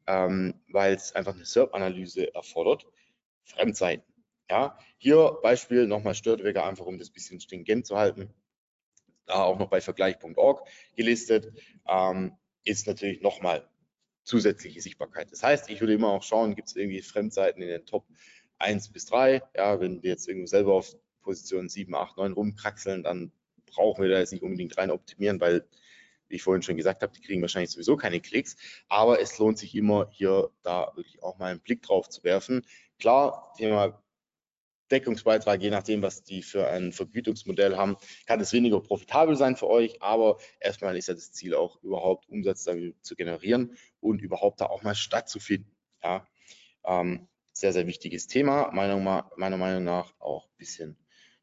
[0.07, 2.87] ähm, weil es einfach eine SERP-Analyse erfordert.
[3.45, 4.05] Fremdseiten.
[4.51, 8.35] Ja, hier Beispiel nochmal Störtwecker, einfach um das bisschen stringent zu halten.
[9.27, 11.53] Da auch noch bei vergleich.org gelistet,
[11.87, 13.70] ähm, ist natürlich nochmal
[14.31, 15.33] zusätzliche Sichtbarkeit.
[15.33, 18.07] Das heißt, ich würde immer auch schauen, gibt es irgendwie Fremdseiten in den Top
[18.59, 19.43] 1 bis 3.
[19.57, 23.33] Ja, wenn wir jetzt irgendwo selber auf Position 7, 8, 9 rumkraxeln, dann
[23.67, 25.67] brauchen wir da jetzt nicht unbedingt rein optimieren, weil,
[26.29, 28.57] wie ich vorhin schon gesagt habe, die kriegen wahrscheinlich sowieso keine Klicks.
[28.89, 32.65] Aber es lohnt sich immer, hier da wirklich auch mal einen Blick drauf zu werfen.
[33.01, 34.01] Klar, Thema
[34.91, 39.69] Deckungsbeitrag, je nachdem, was die für ein Vergütungsmodell haben, kann es weniger profitabel sein für
[39.69, 44.67] euch, aber erstmal ist ja das Ziel auch überhaupt Umsatz zu generieren und überhaupt da
[44.67, 45.75] auch mal stattzufinden.
[46.03, 46.27] Ja,
[46.85, 50.97] ähm, sehr, sehr wichtiges Thema, meiner, meiner Meinung nach auch ein bisschen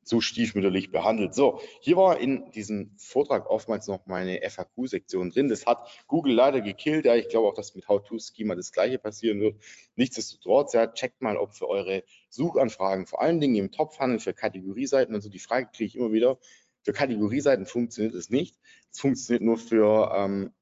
[0.07, 1.33] so stiefmütterlich behandelt.
[1.33, 5.49] So, hier war in diesem Vortrag oftmals noch meine FAQ-Sektion drin.
[5.49, 7.05] Das hat Google leider gekillt.
[7.05, 9.55] Ja, ich glaube auch, dass mit How-To-Schema das gleiche passieren wird.
[9.95, 15.15] Nichtsdestotrotz, ja, checkt mal, ob für eure Suchanfragen, vor allen Dingen im Top-Funnel für Kategorieseiten
[15.15, 16.37] und so, die Frage kriege ich immer wieder,
[16.83, 18.57] für Kategorieseiten funktioniert es nicht.
[18.91, 20.53] Es funktioniert nur für ähm,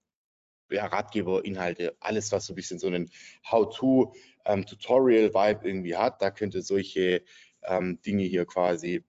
[0.71, 3.11] ja, Ratgeberinhalte, alles, was so ein bisschen so einen
[3.49, 7.23] How-To-Tutorial-Vibe ähm, irgendwie hat, da könnte solche
[7.63, 9.03] ähm, Dinge hier quasi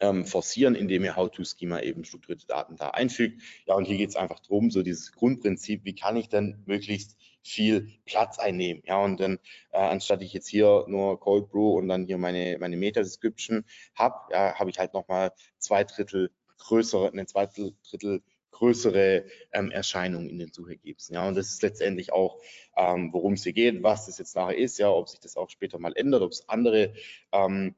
[0.00, 3.40] ähm, forcieren, indem ihr How-to-Schema eben strukturierte Daten da einfügt.
[3.66, 7.16] Ja, und hier geht es einfach darum, so dieses Grundprinzip, wie kann ich denn möglichst
[7.42, 8.82] viel Platz einnehmen.
[8.86, 9.38] Ja, und dann,
[9.70, 14.32] äh, anstatt ich jetzt hier nur Cold Brew und dann hier meine, meine Meta-Description habe,
[14.32, 20.38] ja, habe ich halt nochmal zwei Drittel größere, eine zwei Drittel größere ähm, Erscheinungen in
[20.38, 21.14] den Suchergebnissen.
[21.14, 22.40] Ja, und das ist letztendlich auch,
[22.76, 25.50] ähm, worum es hier geht, was das jetzt nachher ist, ja, ob sich das auch
[25.50, 26.94] später mal ändert, ob es andere
[27.32, 27.74] ähm,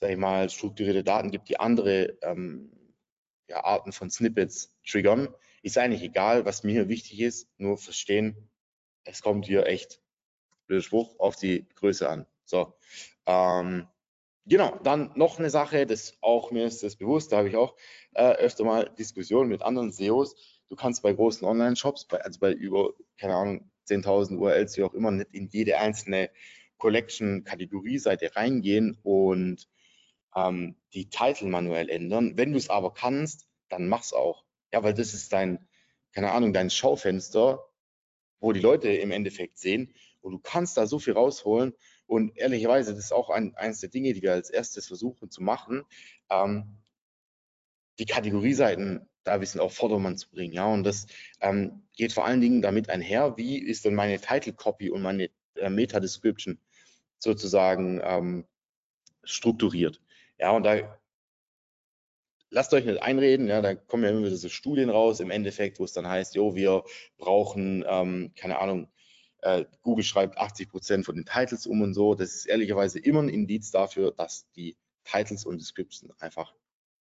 [0.00, 2.72] sage ich mal, strukturierte Daten gibt, die andere ähm,
[3.48, 5.28] ja, Arten von Snippets triggern,
[5.62, 6.46] ist eigentlich egal.
[6.46, 8.48] Was mir wichtig ist, nur verstehen,
[9.04, 10.00] es kommt hier echt,
[10.66, 12.26] blöder Spruch, auf die Größe an.
[12.44, 12.74] So,
[13.26, 13.88] ähm,
[14.46, 17.76] genau, dann noch eine Sache, das auch mir ist das bewusst, da habe ich auch
[18.14, 20.34] äh, öfter mal Diskussionen mit anderen SEOs.
[20.68, 25.10] Du kannst bei großen Online-Shops, also bei über, keine Ahnung, 10.000 URLs, wie auch immer,
[25.10, 26.30] nicht in jede einzelne
[26.78, 29.68] Collection-Kategorieseite reingehen und
[30.34, 32.36] ähm, die Titel manuell ändern.
[32.36, 34.44] Wenn du es aber kannst, dann mach's auch.
[34.72, 35.68] Ja, weil das ist dein,
[36.12, 37.64] keine Ahnung, dein Schaufenster,
[38.40, 39.94] wo die Leute im Endeffekt sehen.
[40.20, 41.74] Und du kannst da so viel rausholen.
[42.06, 45.42] Und ehrlicherweise, das ist auch ein, eines der Dinge, die wir als erstes versuchen zu
[45.42, 45.84] machen,
[46.28, 46.78] ähm,
[47.98, 50.52] die Kategorieseiten da ein bisschen auf Vordermann zu bringen.
[50.52, 51.06] Ja, und das
[51.40, 55.30] ähm, geht vor allen Dingen damit einher, wie ist denn meine Title Copy und meine
[55.56, 56.58] äh, Meta Description
[57.18, 58.46] sozusagen ähm,
[59.22, 60.00] strukturiert.
[60.40, 60.98] Ja, und da
[62.48, 65.78] lasst euch nicht einreden, ja, da kommen ja immer wieder so Studien raus im Endeffekt,
[65.78, 66.82] wo es dann heißt, jo, wir
[67.18, 68.88] brauchen, ähm, keine Ahnung,
[69.42, 72.14] äh, Google schreibt 80 Prozent von den Titles um und so.
[72.14, 76.54] Das ist ehrlicherweise immer ein Indiz dafür, dass die Titles und Description einfach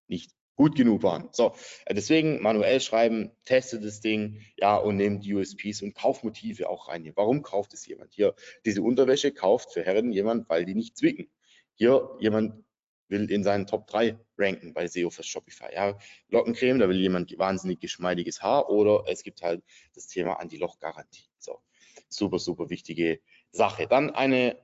[0.08, 1.30] nicht gut genug waren.
[1.32, 6.70] So, äh, deswegen manuell schreiben, teste das Ding, ja, und nehmt die USPs und Kaufmotive
[6.70, 7.10] auch rein.
[7.16, 8.14] Warum kauft es jemand?
[8.14, 11.30] Hier, diese Unterwäsche kauft für Herren jemand, weil die nicht zwicken.
[11.76, 12.66] Hier jemand
[13.10, 15.74] will in seinen Top 3 ranken bei SEO für Shopify.
[15.74, 15.98] Ja,
[16.30, 19.64] Lockencreme, da will jemand wahnsinnig geschmeidiges Haar oder es gibt halt
[19.96, 21.26] das Thema Anti-Loch-Garantie.
[21.38, 21.60] So,
[22.08, 23.20] super, super wichtige
[23.52, 23.88] Sache.
[23.88, 24.58] Dann eine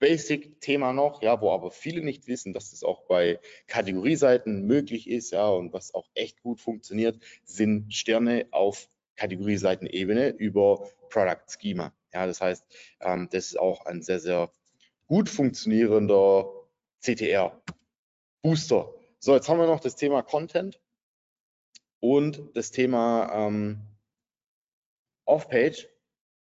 [0.00, 5.30] Basic-Thema noch, ja, wo aber viele nicht wissen, dass das auch bei Kategorieseiten möglich ist,
[5.30, 11.92] ja, und was auch echt gut funktioniert, sind Sterne auf Kategorieseitenebene über Product Schema.
[12.14, 12.64] Ja, das heißt,
[13.00, 14.50] ähm, das ist auch ein sehr, sehr
[15.06, 16.50] gut funktionierender
[17.00, 17.60] CTR.
[18.42, 18.92] Booster.
[19.18, 20.80] So, jetzt haben wir noch das Thema Content
[22.00, 23.80] und das Thema ähm,
[25.26, 25.88] Off-Page,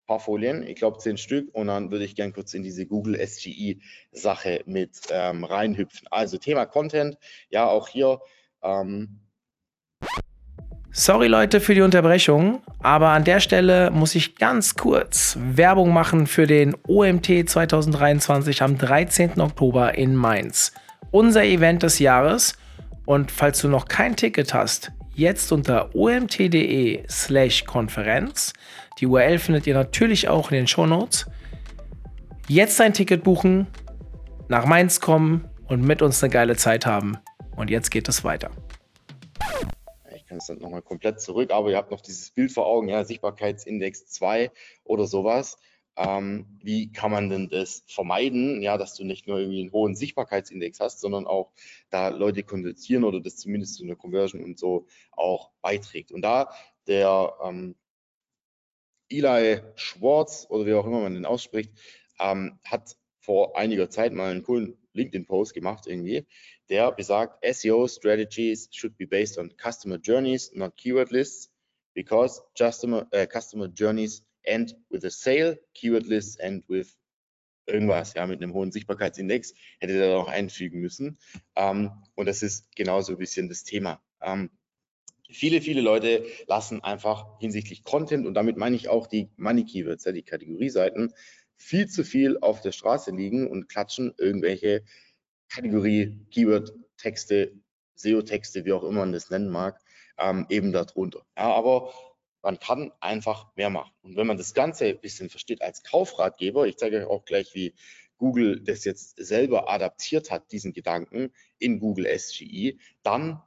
[0.07, 3.15] paar Folien, ich glaube zehn Stück und dann würde ich gerne kurz in diese Google
[3.27, 3.77] SGE
[4.12, 6.07] Sache mit ähm, reinhüpfen.
[6.09, 7.17] Also Thema Content,
[7.49, 8.19] ja auch hier.
[8.63, 9.19] Ähm
[10.91, 16.25] Sorry Leute für die Unterbrechung, aber an der Stelle muss ich ganz kurz Werbung machen
[16.25, 19.39] für den OMT 2023 am 13.
[19.39, 20.73] Oktober in Mainz
[21.11, 22.57] unser Event des Jahres.
[23.05, 28.53] Und falls du noch kein Ticket hast, jetzt unter omt.de slash Konferenz.
[28.99, 31.25] Die URL findet ihr natürlich auch in den Show Notes.
[32.47, 33.67] Jetzt ein Ticket buchen,
[34.47, 37.17] nach Mainz kommen und mit uns eine geile Zeit haben.
[37.55, 38.49] Und jetzt geht es weiter.
[40.15, 42.89] Ich kann es dann nochmal komplett zurück, aber ihr habt noch dieses Bild vor Augen,
[42.89, 44.51] ja, Sichtbarkeitsindex 2
[44.83, 45.57] oder sowas.
[45.97, 49.95] Ähm, wie kann man denn das vermeiden, ja, dass du nicht nur irgendwie einen hohen
[49.95, 51.52] Sichtbarkeitsindex hast, sondern auch
[51.89, 56.12] da Leute konvertieren oder das zumindest zu einer Conversion und so auch beiträgt.
[56.12, 56.52] Und da
[56.88, 57.75] der ähm,
[59.10, 61.71] Eli Schwartz oder wie auch immer man den ausspricht,
[62.19, 66.25] ähm, hat vor einiger Zeit mal einen coolen LinkedIn-Post gemacht irgendwie,
[66.69, 71.52] der besagt, SEO strategies should be based on customer journeys, not keyword lists,
[71.93, 76.97] because customer, uh, customer journeys end with a sale, keyword lists end with
[77.65, 81.19] irgendwas, ja, mit einem hohen Sichtbarkeitsindex, hätte er noch einfügen müssen.
[81.55, 84.01] Ähm, und das ist genauso ein bisschen das Thema.
[84.21, 84.49] Ähm,
[85.29, 90.05] viele, viele Leute lassen einfach hinsichtlich Content und damit meine ich auch die Money Keywords,
[90.05, 91.13] ja, die Kategorieseiten,
[91.55, 94.83] viel zu viel auf der Straße liegen und klatschen irgendwelche
[95.49, 97.53] Kategorie, Keyword-Texte,
[97.95, 99.79] SEO-Texte, wie auch immer man das nennen mag,
[100.17, 101.25] ähm, eben darunter.
[101.38, 101.93] Ja, aber
[102.41, 103.93] man kann einfach mehr machen.
[104.02, 107.54] Und wenn man das Ganze ein bisschen versteht als Kaufratgeber, ich zeige euch auch gleich,
[107.54, 107.73] wie
[108.17, 113.41] Google das jetzt selber adaptiert hat, diesen Gedanken in Google SGE, dann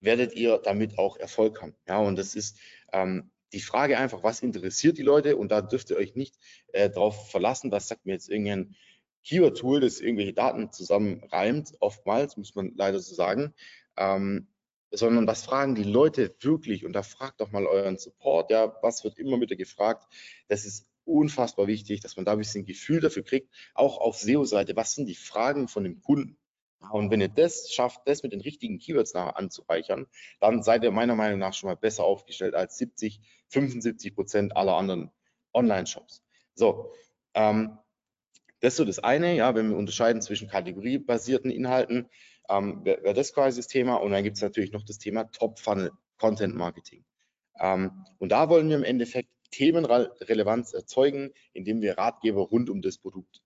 [0.00, 1.74] werdet ihr damit auch Erfolg haben.
[1.86, 2.58] Ja, und das ist
[2.92, 5.36] ähm, die Frage einfach, was interessiert die Leute?
[5.36, 6.36] Und da dürft ihr euch nicht
[6.72, 8.74] äh, darauf verlassen, was sagt mir jetzt irgendein
[9.24, 13.54] Keyword-Tool, das irgendwelche Daten zusammenreimt, oftmals, muss man leider so sagen,
[13.96, 14.48] ähm,
[14.92, 16.84] sondern was fragen die Leute wirklich?
[16.84, 20.06] Und da fragt doch mal euren Support, ja, was wird immer wieder gefragt?
[20.48, 24.76] Das ist unfassbar wichtig, dass man da ein bisschen Gefühl dafür kriegt, auch auf SEO-Seite,
[24.76, 26.36] was sind die Fragen von dem Kunden?
[26.90, 30.06] Und wenn ihr das schafft, das mit den richtigen Keywords nachher anzureichern,
[30.40, 34.76] dann seid ihr meiner Meinung nach schon mal besser aufgestellt als 70, 75 Prozent aller
[34.76, 35.10] anderen
[35.52, 36.24] Online-Shops.
[36.54, 36.92] So,
[37.34, 37.78] ähm,
[38.60, 42.08] das ist so das eine, ja, wenn wir unterscheiden zwischen kategoriebasierten Inhalten,
[42.48, 43.96] ähm, wäre wär das quasi das Thema.
[43.96, 47.04] Und dann gibt es natürlich noch das Thema Top-Funnel Content Marketing.
[47.58, 52.98] Ähm, und da wollen wir im Endeffekt Themenrelevanz erzeugen, indem wir Ratgeber rund um das
[52.98, 53.42] Produkt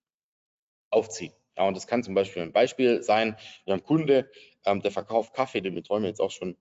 [0.90, 1.32] aufziehen.
[1.56, 4.30] Ja, und das kann zum Beispiel ein Beispiel sein, wir haben einen Kunde,
[4.64, 6.56] ähm, der verkauft Kaffee, den betreuen wir jetzt auch schon,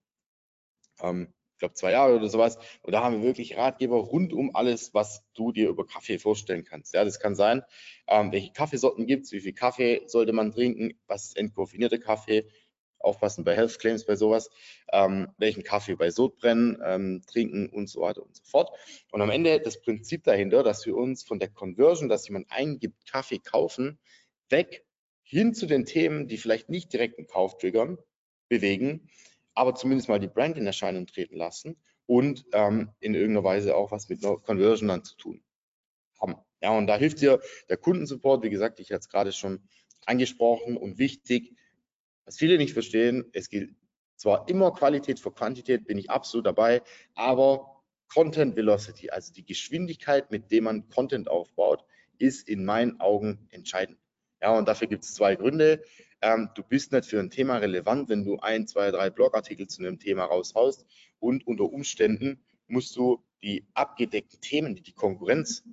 [1.02, 2.58] ähm, ich glaube, zwei Jahre oder sowas.
[2.82, 6.66] Und da haben wir wirklich Ratgeber rund um alles, was du dir über Kaffee vorstellen
[6.66, 6.94] kannst.
[6.94, 7.64] Ja, das kann sein,
[8.08, 12.46] ähm, welche Kaffeesorten gibt es, wie viel Kaffee sollte man trinken, was ist entkoffinierter Kaffee,
[13.00, 14.50] aufpassen bei Health Claims, bei sowas,
[14.92, 18.72] ähm, welchen Kaffee bei Sodbrennen ähm, trinken und so weiter und so fort.
[19.12, 23.10] Und am Ende das Prinzip dahinter, dass wir uns von der Conversion, dass jemand eingibt,
[23.10, 23.98] Kaffee kaufen,
[24.50, 24.84] weg
[25.24, 27.98] hin zu den Themen, die vielleicht nicht direkt einen Kauf triggern,
[28.50, 29.10] bewegen,
[29.56, 33.92] aber zumindest mal die Brand in Erscheinung treten lassen und ähm, in irgendeiner Weise auch
[33.92, 35.44] was mit einer Conversion dann zu tun
[36.22, 36.36] haben.
[36.62, 37.40] Ja, und da hilft dir
[37.70, 39.68] der Kundensupport, wie gesagt, ich hatte es gerade schon
[40.06, 41.56] angesprochen und wichtig,
[42.26, 43.74] was viele nicht verstehen, es gilt
[44.16, 46.82] zwar immer Qualität vor Quantität, bin ich absolut dabei,
[47.14, 51.84] aber Content Velocity, also die Geschwindigkeit, mit der man Content aufbaut,
[52.18, 53.98] ist in meinen Augen entscheidend.
[54.42, 55.84] Ja, und dafür gibt es zwei Gründe.
[56.26, 59.84] Ähm, du bist nicht für ein Thema relevant, wenn du ein, zwei, drei Blogartikel zu
[59.84, 60.84] einem Thema raushaust
[61.20, 65.64] und unter Umständen musst du die abgedeckten Themen, die die Konkurrenz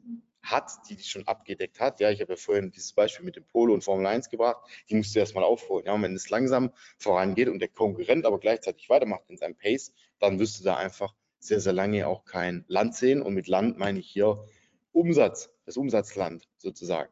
[0.42, 2.00] hat, die die schon abgedeckt hat.
[2.00, 4.62] Ja, ich habe ja vorhin dieses Beispiel mit dem Polo und Formel 1 gebracht.
[4.90, 5.86] Die musst du erstmal aufholen.
[5.86, 9.94] Ja, und wenn es langsam vorangeht und der Konkurrent aber gleichzeitig weitermacht in seinem Pace,
[10.18, 13.22] dann wirst du da einfach sehr, sehr lange auch kein Land sehen.
[13.22, 14.44] Und mit Land meine ich hier
[14.92, 17.10] Umsatz, das Umsatzland sozusagen.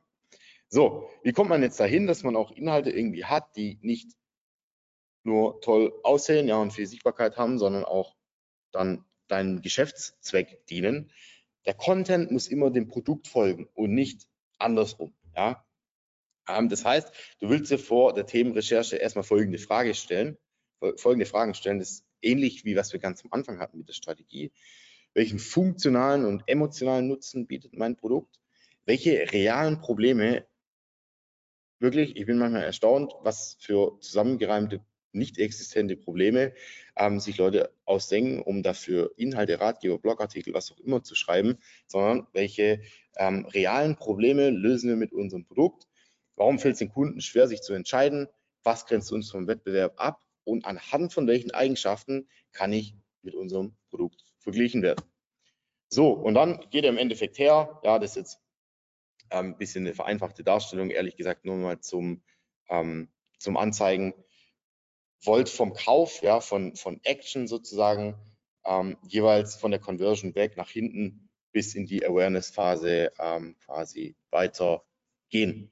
[0.72, 4.12] So, wie kommt man jetzt dahin, dass man auch Inhalte irgendwie hat, die nicht
[5.24, 8.16] nur toll aussehen, ja, und viel Sichtbarkeit haben, sondern auch
[8.70, 11.10] dann deinen Geschäftszweck dienen?
[11.66, 14.28] Der Content muss immer dem Produkt folgen und nicht
[14.58, 15.66] andersrum, ja.
[16.48, 20.38] Ähm, das heißt, du willst dir vor der Themenrecherche erstmal folgende Frage stellen,
[20.96, 23.94] folgende Fragen stellen, das ist ähnlich wie was wir ganz am Anfang hatten mit der
[23.94, 24.52] Strategie.
[25.14, 28.40] Welchen funktionalen und emotionalen Nutzen bietet mein Produkt?
[28.84, 30.46] Welche realen Probleme
[31.80, 34.80] wirklich, ich bin manchmal erstaunt, was für zusammengereimte,
[35.12, 36.52] nicht existente Probleme
[36.96, 42.26] ähm, sich Leute ausdenken, um dafür Inhalte, Ratgeber, Blogartikel, was auch immer zu schreiben, sondern
[42.32, 42.80] welche
[43.16, 45.88] ähm, realen Probleme lösen wir mit unserem Produkt?
[46.36, 48.28] Warum fällt es den Kunden schwer, sich zu entscheiden?
[48.62, 50.22] Was grenzt uns vom Wettbewerb ab?
[50.44, 55.04] Und anhand von welchen Eigenschaften kann ich mit unserem Produkt verglichen werden?
[55.88, 58.40] So, und dann geht er im Endeffekt her, ja, das ist jetzt
[59.30, 62.22] ein ähm, bisschen eine vereinfachte Darstellung, ehrlich gesagt, nur mal zum,
[62.68, 64.14] ähm, zum Anzeigen.
[65.22, 68.16] wollt vom Kauf, ja, von, von Action sozusagen,
[68.64, 74.82] ähm, jeweils von der Conversion weg nach hinten bis in die Awareness-Phase ähm, quasi weiter
[75.30, 75.70] gehen.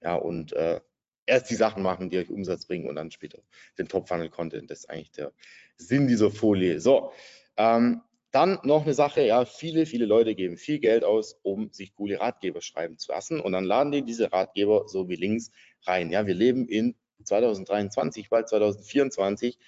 [0.00, 0.80] Ja, und äh,
[1.26, 3.38] erst die Sachen machen, die euch Umsatz bringen und dann später
[3.78, 4.70] den Top-Funnel-Content.
[4.70, 5.32] Das ist eigentlich der
[5.76, 6.80] Sinn dieser Folie.
[6.80, 7.12] So,
[7.56, 11.94] ähm, dann noch eine Sache, ja, viele, viele Leute geben viel Geld aus, um sich
[11.94, 15.50] coole Ratgeber schreiben zu lassen und dann laden die diese Ratgeber so wie links
[15.82, 16.10] rein.
[16.10, 19.58] Ja, wir leben in 2023, bald 2024.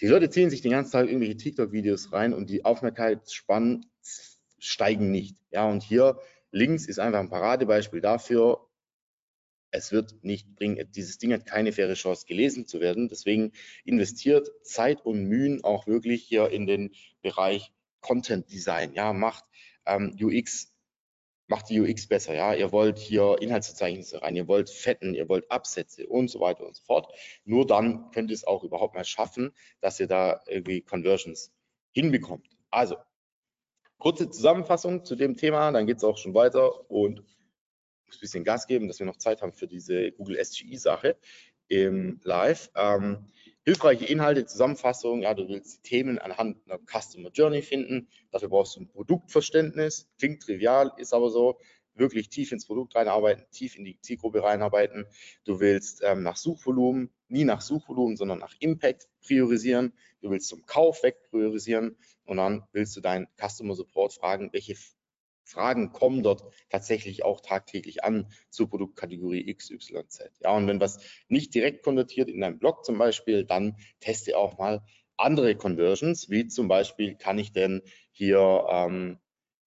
[0.00, 3.86] Die Leute ziehen sich den ganzen Tag irgendwelche TikTok-Videos rein und die Aufmerksamkeitsspannen
[4.58, 5.36] steigen nicht.
[5.50, 6.18] Ja, und hier
[6.50, 8.67] links ist einfach ein Paradebeispiel dafür,
[9.70, 13.08] es wird nicht bringen, dieses Ding hat keine faire Chance gelesen zu werden.
[13.08, 13.52] Deswegen
[13.84, 18.94] investiert Zeit und Mühen auch wirklich hier in den Bereich Content Design.
[18.94, 19.44] Ja, macht
[19.86, 20.72] ähm, UX,
[21.48, 22.34] macht die UX besser.
[22.34, 26.66] Ja, ihr wollt hier Inhaltsverzeichnisse rein, ihr wollt Fetten, ihr wollt Absätze und so weiter
[26.66, 27.12] und so fort.
[27.44, 31.52] Nur dann könnt ihr es auch überhaupt mal schaffen, dass ihr da irgendwie Conversions
[31.92, 32.48] hinbekommt.
[32.70, 32.96] Also,
[33.98, 37.24] kurze Zusammenfassung zu dem Thema, dann geht es auch schon weiter und
[38.08, 41.16] muss ein bisschen Gas geben, dass wir noch Zeit haben für diese Google SGI-Sache
[41.68, 42.70] im Live.
[42.74, 43.26] Ähm,
[43.64, 48.08] hilfreiche Inhalte, Zusammenfassung, ja, du willst die Themen anhand einer Customer Journey finden.
[48.30, 50.08] Dafür brauchst du ein Produktverständnis.
[50.18, 51.58] Klingt trivial, ist aber so.
[51.94, 55.04] Wirklich tief ins Produkt reinarbeiten, tief in die Zielgruppe reinarbeiten.
[55.44, 59.92] Du willst ähm, nach Suchvolumen, nie nach Suchvolumen, sondern nach Impact priorisieren.
[60.20, 64.76] Du willst zum Kauf weg priorisieren und dann willst du deinen Customer Support fragen, welche
[65.48, 70.30] Fragen kommen dort tatsächlich auch tagtäglich an zur Produktkategorie XYZ.
[70.42, 74.58] Ja, und wenn was nicht direkt konvertiert in einem Blog zum Beispiel, dann teste auch
[74.58, 74.82] mal
[75.16, 77.82] andere Conversions, wie zum Beispiel kann ich denn
[78.12, 79.18] hier, ähm,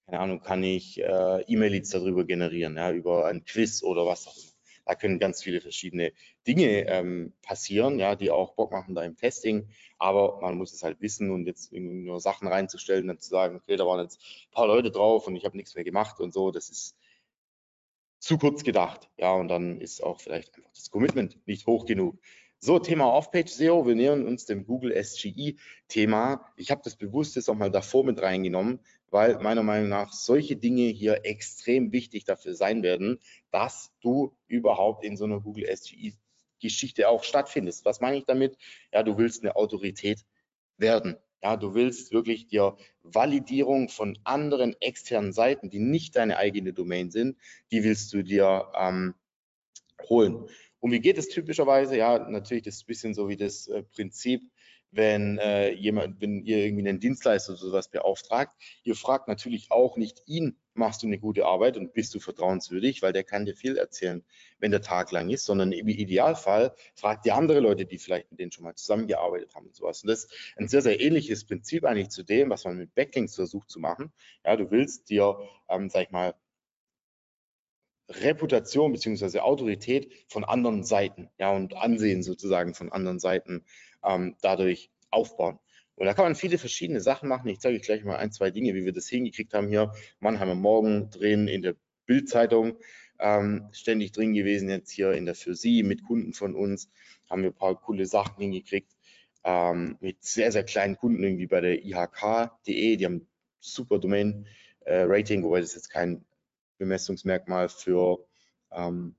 [0.06, 4.36] keine Ahnung, kann ich äh, E-Mail-Leads darüber generieren, ja, über ein Quiz oder was auch
[4.36, 4.51] immer.
[4.84, 6.12] Da können ganz viele verschiedene
[6.46, 9.68] Dinge ähm, passieren, ja, die auch Bock machen da im Testing.
[9.98, 13.76] Aber man muss es halt wissen und jetzt nur Sachen reinzustellen und zu sagen, okay,
[13.76, 16.50] da waren jetzt ein paar Leute drauf und ich habe nichts mehr gemacht und so,
[16.50, 16.96] das ist
[18.18, 19.10] zu kurz gedacht.
[19.18, 22.18] Ja, und dann ist auch vielleicht einfach das Commitment nicht hoch genug.
[22.64, 23.88] So, Thema Off-Page SEO.
[23.88, 26.52] Wir nähern uns dem Google SGI-Thema.
[26.54, 28.78] Ich habe das bewusst jetzt auch mal davor mit reingenommen,
[29.10, 33.18] weil meiner Meinung nach solche Dinge hier extrem wichtig dafür sein werden,
[33.50, 37.84] dass du überhaupt in so einer Google SGI-Geschichte auch stattfindest.
[37.84, 38.56] Was meine ich damit?
[38.92, 40.24] Ja, du willst eine Autorität
[40.76, 41.16] werden.
[41.42, 47.10] Ja, du willst wirklich dir Validierung von anderen externen Seiten, die nicht deine eigene Domain
[47.10, 47.36] sind,
[47.72, 49.14] die willst du dir ähm,
[50.08, 50.46] holen.
[50.82, 51.96] Und wie geht es typischerweise?
[51.96, 54.42] Ja, natürlich, das ist ein bisschen so wie das äh, Prinzip,
[54.90, 59.96] wenn äh, jemand, wenn ihr irgendwie einen Dienstleister oder sowas beauftragt, ihr fragt natürlich auch
[59.96, 63.54] nicht ihn, machst du eine gute Arbeit und bist du vertrauenswürdig, weil der kann dir
[63.54, 64.24] viel erzählen,
[64.58, 68.40] wenn der Tag lang ist, sondern im Idealfall fragt ihr andere Leute, die vielleicht mit
[68.40, 70.02] denen schon mal zusammengearbeitet haben und sowas.
[70.02, 73.36] Und das ist ein sehr, sehr ähnliches Prinzip eigentlich zu dem, was man mit Backlinks
[73.36, 74.12] versucht zu machen.
[74.44, 76.34] Ja, du willst dir, ähm, sag ich mal,
[78.08, 83.64] Reputation beziehungsweise Autorität von anderen Seiten, ja, und Ansehen sozusagen von anderen Seiten
[84.04, 85.58] ähm, dadurch aufbauen.
[85.94, 87.48] Und da kann man viele verschiedene Sachen machen.
[87.48, 89.92] Ich zeige euch gleich mal ein, zwei Dinge, wie wir das hingekriegt haben hier.
[90.20, 92.78] Mannheimer Morgen drin in der Bildzeitung
[93.20, 96.90] ähm, ständig drin gewesen, jetzt hier in der Für Sie mit Kunden von uns
[97.30, 98.90] haben wir ein paar coole Sachen hingekriegt.
[99.44, 103.26] Ähm, mit sehr, sehr kleinen Kunden, irgendwie bei der ihk.de, die haben
[103.60, 106.24] super Domain-Rating, äh, wobei das jetzt kein
[106.78, 108.24] Bemessungsmerkmal für,
[108.70, 109.16] ähm,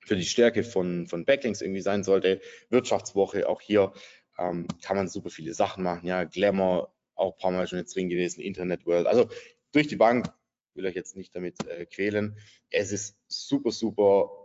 [0.00, 2.40] für die Stärke von, von Backlinks irgendwie sein sollte.
[2.70, 3.92] Wirtschaftswoche, auch hier
[4.38, 6.06] ähm, kann man super viele Sachen machen.
[6.06, 9.06] Ja, Glamour, auch ein paar Mal schon jetzt drin gewesen, Internet World.
[9.06, 9.28] Also
[9.72, 10.32] durch die Bank
[10.74, 12.38] will euch jetzt nicht damit äh, quälen.
[12.70, 14.43] Es ist super, super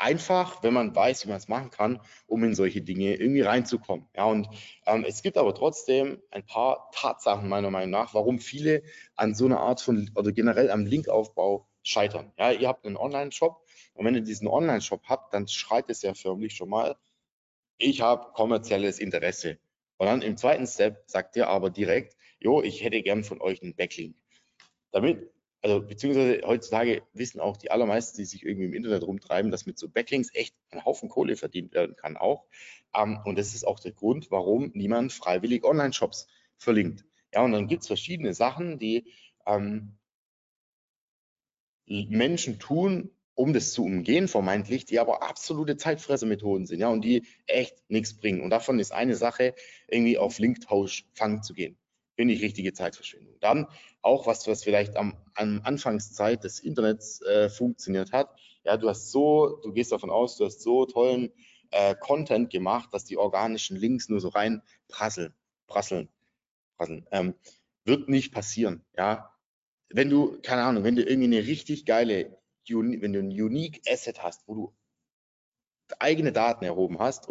[0.00, 4.06] einfach, wenn man weiß, wie man es machen kann, um in solche Dinge irgendwie reinzukommen.
[4.16, 4.48] Ja, und
[4.86, 8.82] ähm, es gibt aber trotzdem ein paar Tatsachen meiner Meinung nach, warum viele
[9.14, 12.32] an so einer Art von oder generell am Linkaufbau scheitern.
[12.38, 16.14] Ja, ihr habt einen Online-Shop und wenn ihr diesen Online-Shop habt, dann schreit es ja
[16.14, 16.96] förmlich schon mal,
[17.76, 19.58] ich habe kommerzielles Interesse.
[19.98, 23.62] Und dann im zweiten Step sagt ihr aber direkt, jo, ich hätte gern von euch
[23.62, 24.16] einen Backlink.
[24.92, 25.30] Damit
[25.62, 29.78] also beziehungsweise heutzutage wissen auch die allermeisten, die sich irgendwie im Internet rumtreiben, dass mit
[29.78, 32.46] so Backlinks echt ein Haufen Kohle verdient werden kann auch.
[32.94, 37.04] Ähm, und das ist auch der Grund, warum niemand freiwillig Online-Shops verlinkt.
[37.34, 39.12] Ja, und dann gibt es verschiedene Sachen, die
[39.46, 39.96] ähm,
[41.86, 47.26] Menschen tun, um das zu umgehen, vermeintlich, die aber absolute Zeitfressermethoden sind, ja, und die
[47.46, 48.42] echt nichts bringen.
[48.42, 49.54] Und davon ist eine Sache,
[49.88, 51.76] irgendwie auf Linktausch fangen zu gehen
[52.20, 53.34] finde ich richtige Zeitverschwendung.
[53.40, 53.66] Dann
[54.02, 58.28] auch was, was vielleicht am, am Anfangszeit des Internets äh, funktioniert hat.
[58.62, 61.32] Ja, du hast so, du gehst davon aus, du hast so tollen
[61.70, 65.32] äh, Content gemacht, dass die organischen Links nur so rein prasseln,
[65.66, 66.10] prasseln,
[66.76, 67.06] prasseln.
[67.10, 67.36] Ähm,
[67.86, 69.34] wird nicht passieren, ja.
[69.88, 74.22] Wenn du, keine Ahnung, wenn du irgendwie eine richtig geile, wenn du ein Unique Asset
[74.22, 74.74] hast, wo du
[75.98, 77.30] eigene Daten erhoben hast,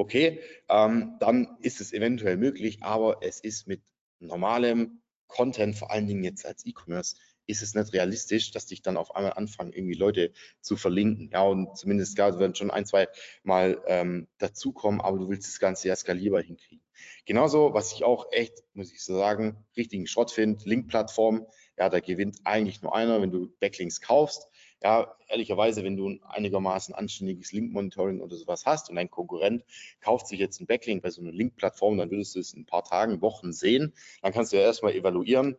[0.00, 3.82] okay, ähm, dann ist es eventuell möglich, aber es ist mit
[4.18, 8.96] normalem Content, vor allen Dingen jetzt als E-Commerce, ist es nicht realistisch, dass dich dann
[8.96, 11.30] auf einmal anfangen, irgendwie Leute zu verlinken.
[11.32, 13.08] Ja, und zumindest, klar, werden schon ein, zwei
[13.42, 16.84] Mal ähm, dazukommen, aber du willst das Ganze ja skalierbar hinkriegen.
[17.26, 21.46] Genauso, was ich auch echt, muss ich so sagen, richtigen Schrott finde, Link-Plattform,
[21.76, 24.46] ja, da gewinnt eigentlich nur einer, wenn du Backlinks kaufst.
[24.82, 29.62] Ja, ehrlicherweise, wenn du ein einigermaßen anständiges Link-Monitoring oder sowas hast und ein Konkurrent
[30.00, 32.66] kauft sich jetzt einen Backlink bei so einer Link-Plattform, dann würdest du es in ein
[32.66, 33.92] paar Tagen, Wochen sehen.
[34.22, 35.58] Dann kannst du ja erstmal evaluieren,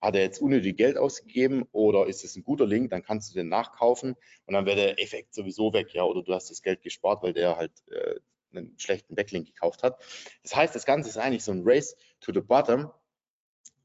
[0.00, 3.34] hat er jetzt unnötig Geld ausgegeben oder ist es ein guter Link, dann kannst du
[3.34, 4.14] den nachkaufen
[4.46, 7.32] und dann wäre der Effekt sowieso weg, ja, oder du hast das Geld gespart, weil
[7.32, 8.20] der halt äh,
[8.52, 10.00] einen schlechten Backlink gekauft hat.
[10.42, 12.90] Das heißt, das Ganze ist eigentlich so ein Race to the Bottom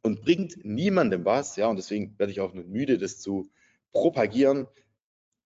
[0.04, 3.50] und bringt niemandem was, ja, und deswegen werde ich auch nicht müde, das zu
[3.96, 4.68] propagieren,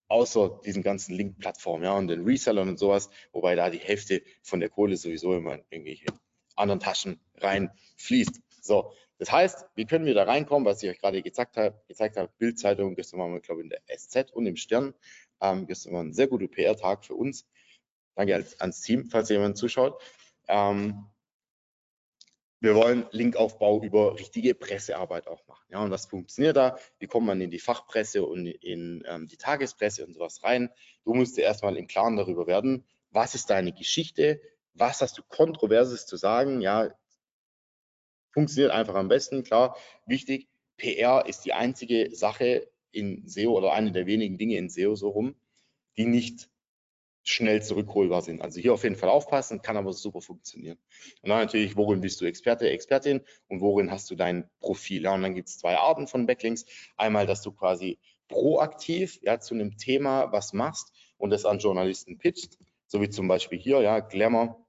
[0.07, 4.59] außer diesen ganzen Link-Plattformen, ja, und den Resellern und sowas, wobei da die Hälfte von
[4.59, 6.07] der Kohle sowieso immer in irgendwelche
[6.55, 8.41] anderen Taschen reinfließt.
[8.61, 12.17] So, das heißt, wie können wir da reinkommen, was ich euch gerade gezeigt habe, gezeigt
[12.17, 14.95] habe Bildzeitung, gestern waren wir, glaube ich, in der SZ und im Stern.
[15.41, 17.47] Ähm, gestern war ein sehr guter PR-Tag für uns.
[18.15, 20.01] Danke als, ans Team, falls jemand zuschaut.
[20.47, 21.05] Ähm,
[22.62, 25.66] wir wollen Linkaufbau über richtige Pressearbeit auch machen.
[25.70, 26.78] Ja, und was funktioniert da?
[26.99, 30.70] Wie kommt man in die Fachpresse und in ähm, die Tagespresse und sowas rein?
[31.05, 34.41] Du musst dir erstmal im Klaren darüber werden, was ist deine Geschichte?
[34.74, 36.62] Was hast du Kontroverses zu sagen?
[36.62, 36.89] Ja,
[38.32, 39.43] funktioniert einfach am besten.
[39.43, 40.47] Klar, wichtig,
[40.78, 45.10] PR ist die einzige Sache in SEO oder eine der wenigen Dinge in SEO so
[45.10, 45.36] rum,
[45.97, 46.49] die nicht
[47.30, 48.41] schnell zurückholbar sind.
[48.41, 50.77] Also hier auf jeden Fall aufpassen, kann aber super funktionieren.
[51.21, 55.03] Und dann natürlich, worin bist du Experte, Expertin und worin hast du dein Profil?
[55.03, 56.65] Ja, und dann gibt es zwei Arten von Backlinks.
[56.97, 62.17] Einmal, dass du quasi proaktiv ja, zu einem Thema was machst und das an Journalisten
[62.17, 62.57] pitcht,
[62.88, 64.65] so wie zum Beispiel hier, ja, Glamour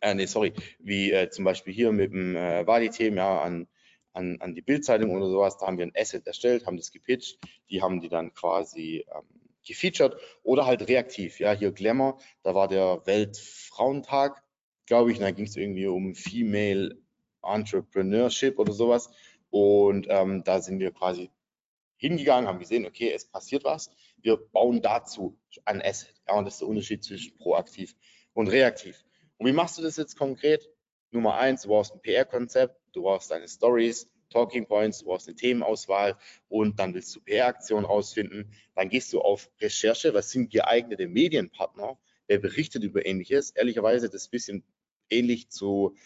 [0.00, 3.66] äh, nee, sorry, wie äh, zum Beispiel hier mit dem äh, Wadi-Themen, ja, an,
[4.12, 7.38] an, an die Bildzeitung oder sowas, da haben wir ein Asset erstellt, haben das gepitcht,
[7.70, 12.68] die haben die dann quasi ähm, gefeatured oder halt reaktiv, ja, hier Glamour, da war
[12.68, 14.42] der Weltfrauentag,
[14.86, 16.98] glaube ich, und da ging es irgendwie um Female
[17.42, 19.10] Entrepreneurship oder sowas
[19.50, 21.30] und ähm, da sind wir quasi
[21.96, 23.90] hingegangen, haben gesehen, okay, es passiert was,
[24.20, 27.94] wir bauen dazu ein Asset, ja, und das ist der Unterschied zwischen proaktiv
[28.32, 29.04] und reaktiv.
[29.38, 30.68] Und wie machst du das jetzt konkret?
[31.10, 35.36] Nummer eins, du brauchst ein PR-Konzept, du brauchst deine Stories, Talking Points, du brauchst eine
[35.36, 36.16] Themenauswahl
[36.48, 38.52] und dann willst du PR-Aktionen rausfinden.
[38.74, 43.50] Dann gehst du auf Recherche, was sind geeignete Medienpartner, wer berichtet über Ähnliches.
[43.50, 44.64] Ehrlicherweise, das ist ein bisschen
[45.10, 45.96] ähnlich zu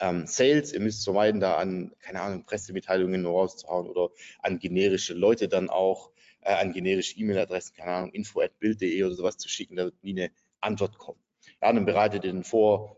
[0.00, 0.72] ähm, Sales.
[0.72, 4.10] Ihr müsst vermeiden, da an, keine Ahnung, Pressemitteilungen rauszuhauen oder
[4.40, 6.10] an generische Leute dann auch,
[6.40, 10.30] äh, an generische E-Mail-Adressen, keine Ahnung, info.bild.de oder sowas zu schicken, da wird nie eine
[10.60, 11.20] Antwort kommen.
[11.62, 12.44] Ja, dann bereitet ihr den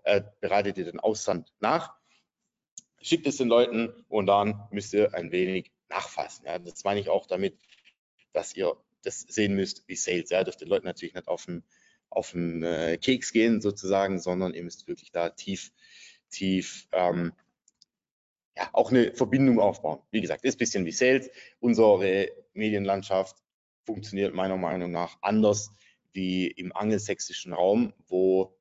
[0.04, 1.94] äh, bereitet ihr den Aussand nach,
[3.02, 6.46] schickt es den Leuten und dann müsst ihr ein wenig nachfassen.
[6.46, 7.58] Ja, das meine ich auch damit,
[8.32, 10.30] dass ihr das sehen müsst wie Sales.
[10.30, 11.64] Ja, dürft den Leuten natürlich nicht auf den,
[12.08, 15.72] auf den äh, Keks gehen sozusagen, sondern ihr müsst wirklich da tief,
[16.30, 17.32] tief ähm,
[18.56, 20.00] ja, auch eine Verbindung aufbauen.
[20.10, 21.30] Wie gesagt, ist ein bisschen wie Sales.
[21.60, 23.36] Unsere Medienlandschaft
[23.84, 25.70] funktioniert meiner Meinung nach anders
[26.12, 28.54] wie im angelsächsischen Raum, wo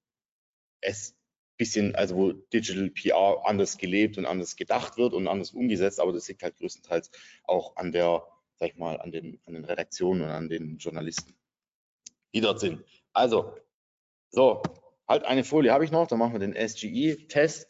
[0.79, 1.15] es
[1.61, 6.11] bisschen, also wo Digital PR anders gelebt und anders gedacht wird und anders umgesetzt, aber
[6.11, 7.11] das liegt halt größtenteils
[7.43, 8.23] auch an der,
[8.55, 11.35] sag ich mal, an den, an den Redaktionen und an den Journalisten,
[12.33, 12.83] die dort sind.
[13.13, 13.53] Also,
[14.31, 14.63] so,
[15.07, 17.67] halt eine Folie habe ich noch, dann machen wir den SGE-Test.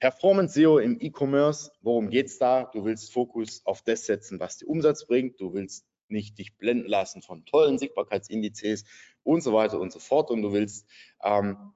[0.00, 2.64] Performance SEO im E-Commerce, worum geht es da?
[2.64, 5.40] Du willst Fokus auf das setzen, was dir Umsatz bringt.
[5.40, 8.84] Du willst nicht dich blenden lassen von tollen Sichtbarkeitsindizes
[9.22, 10.32] und so weiter und so fort.
[10.32, 10.88] Und du willst
[11.22, 11.74] ähm,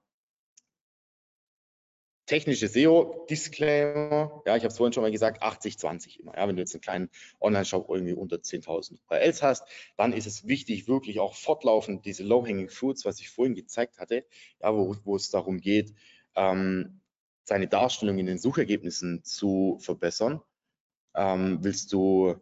[2.28, 6.36] technische SEO-Disclaimer, ja, ich habe es vorhin schon mal gesagt, 80-20 immer.
[6.36, 7.10] Ja, wenn du jetzt einen kleinen
[7.40, 9.64] Online-Shop irgendwie unter 10.000 URLs hast,
[9.96, 14.24] dann ist es wichtig, wirklich auch fortlaufend diese Low-Hanging Fruits, was ich vorhin gezeigt hatte,
[14.60, 15.94] ja, wo, wo es darum geht,
[16.36, 17.00] ähm,
[17.44, 20.42] seine Darstellung in den Suchergebnissen zu verbessern.
[21.14, 22.36] Ähm, willst du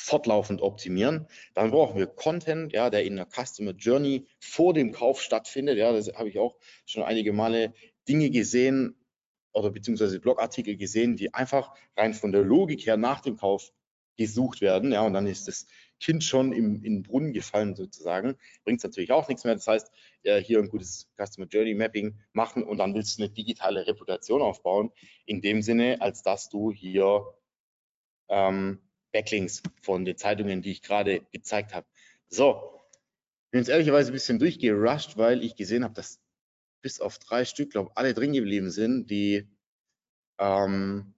[0.00, 1.26] fortlaufend optimieren.
[1.54, 5.76] Dann brauchen wir Content, ja, der in der Customer Journey vor dem Kauf stattfindet.
[5.76, 6.56] Ja, das habe ich auch
[6.86, 7.74] schon einige Male
[8.08, 8.96] Dinge gesehen
[9.52, 13.72] oder beziehungsweise Blogartikel gesehen, die einfach rein von der Logik her nach dem Kauf
[14.16, 14.92] gesucht werden.
[14.92, 15.66] Ja, und dann ist das
[16.00, 18.36] Kind schon im, in den Brunnen gefallen sozusagen.
[18.64, 19.54] Bringt es natürlich auch nichts mehr.
[19.54, 19.90] Das heißt,
[20.22, 24.42] äh, hier ein gutes Customer Journey Mapping machen und dann willst du eine digitale Reputation
[24.42, 24.90] aufbauen.
[25.26, 27.24] In dem Sinne, als dass du hier
[28.28, 28.80] ähm,
[29.12, 31.86] Backlinks von den Zeitungen, die ich gerade gezeigt habe.
[32.28, 32.78] So,
[33.46, 36.20] ich bin jetzt ehrlicherweise ein bisschen durchgerusht, weil ich gesehen habe, dass
[36.80, 39.48] bis auf drei Stück, glaube alle drin geblieben sind, die
[40.38, 41.14] ähm,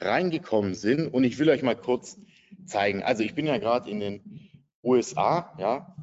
[0.00, 1.08] reingekommen sind.
[1.08, 2.18] Und ich will euch mal kurz
[2.66, 3.02] zeigen.
[3.02, 4.50] Also ich bin ja gerade in den
[4.82, 5.94] USA, ja,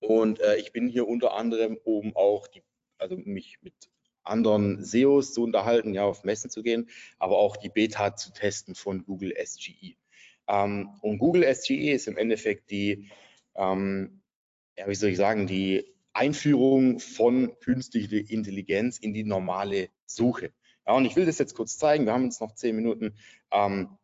[0.00, 2.62] und äh, ich bin hier unter anderem, um auch die,
[2.98, 3.74] also mich mit
[4.22, 8.74] anderen SEOs zu unterhalten, ja, auf Messen zu gehen, aber auch die Beta zu testen
[8.74, 9.96] von Google SGE.
[10.48, 13.10] Ähm, und Google SGE ist im Endeffekt die,
[13.54, 14.22] ähm,
[14.76, 20.52] ja, wie soll ich sagen, die Einführung von künstlicher Intelligenz in die normale Suche.
[20.86, 22.06] Ja, und ich will das jetzt kurz zeigen.
[22.06, 23.14] Wir haben jetzt noch zehn Minuten,
[23.52, 23.96] ähm,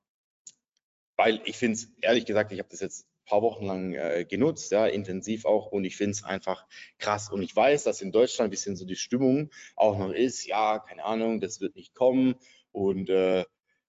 [1.16, 4.24] weil ich finde es, ehrlich gesagt, ich habe das jetzt ein paar Wochen lang äh,
[4.28, 6.66] genutzt, ja, intensiv auch, und ich finde es einfach
[6.98, 7.30] krass.
[7.30, 10.78] Und ich weiß, dass in Deutschland ein bisschen so die Stimmung auch noch ist, ja,
[10.78, 12.36] keine Ahnung, das wird nicht kommen
[12.72, 13.44] und äh,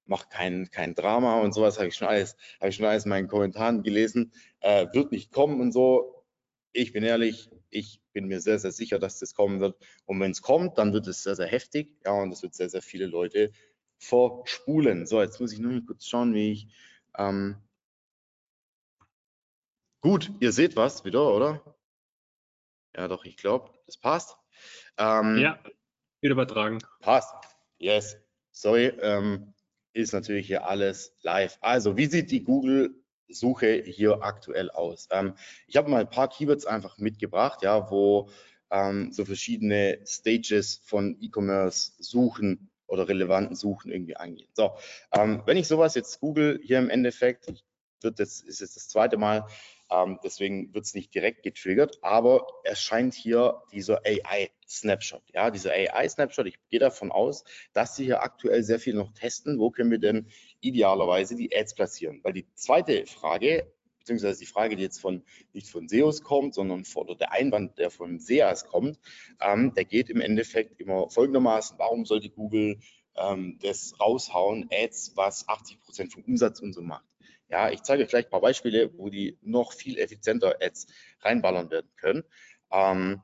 [0.05, 3.09] macht kein, kein Drama und sowas, habe ich schon alles, habe ich schon alles in
[3.09, 6.23] meinen Kommentaren gelesen, äh, wird nicht kommen und so.
[6.71, 9.77] Ich bin ehrlich, ich bin mir sehr, sehr sicher, dass das kommen wird.
[10.05, 11.95] Und wenn es kommt, dann wird es sehr, sehr heftig.
[12.05, 13.51] Ja, und es wird sehr, sehr viele Leute
[13.97, 15.05] vorspulen.
[15.05, 16.67] So, jetzt muss ich nur kurz schauen, wie ich.
[17.17, 17.57] Ähm
[20.01, 21.75] Gut, ihr seht was wieder, oder?
[22.95, 24.37] Ja, doch, ich glaube, das passt.
[24.97, 25.59] Ähm, ja,
[26.21, 26.79] wird übertragen.
[26.99, 27.33] Passt.
[27.77, 28.17] Yes.
[28.51, 29.53] Sorry, ähm,
[29.93, 31.57] ist natürlich hier alles live.
[31.61, 35.07] Also, wie sieht die Google Suche hier aktuell aus?
[35.11, 35.33] Ähm,
[35.67, 38.29] ich habe mal ein paar Keywords einfach mitgebracht, ja, wo
[38.71, 44.49] ähm, so verschiedene Stages von E-Commerce Suchen oder relevanten Suchen irgendwie angehen.
[44.53, 44.71] So,
[45.11, 47.53] ähm, wenn ich sowas jetzt google, hier im Endeffekt,
[48.01, 49.45] wird jetzt, ist jetzt das zweite Mal,
[49.89, 55.23] ähm, deswegen wird es nicht direkt getriggert, aber erscheint hier dieser AI-Snapshot.
[55.33, 59.59] Ja, dieser AI-Snapshot, ich gehe davon aus, dass sie hier aktuell sehr viel noch testen.
[59.59, 60.27] Wo können wir denn
[60.61, 62.21] idealerweise die Ads platzieren?
[62.23, 66.85] Weil die zweite Frage, beziehungsweise die Frage, die jetzt von nicht von SEOs kommt, sondern
[66.85, 68.99] von, der Einwand, der von SEAs kommt,
[69.41, 72.79] ähm, der geht im Endeffekt immer folgendermaßen, warum sollte Google
[73.15, 77.05] ähm, das raushauen, Ads, was 80 Prozent vom Umsatz und so macht?
[77.49, 80.87] Ja, ich zeige euch gleich ein paar Beispiele, wo die noch viel effizienter Ads
[81.21, 82.23] reinballern werden können.
[82.71, 83.21] Ähm,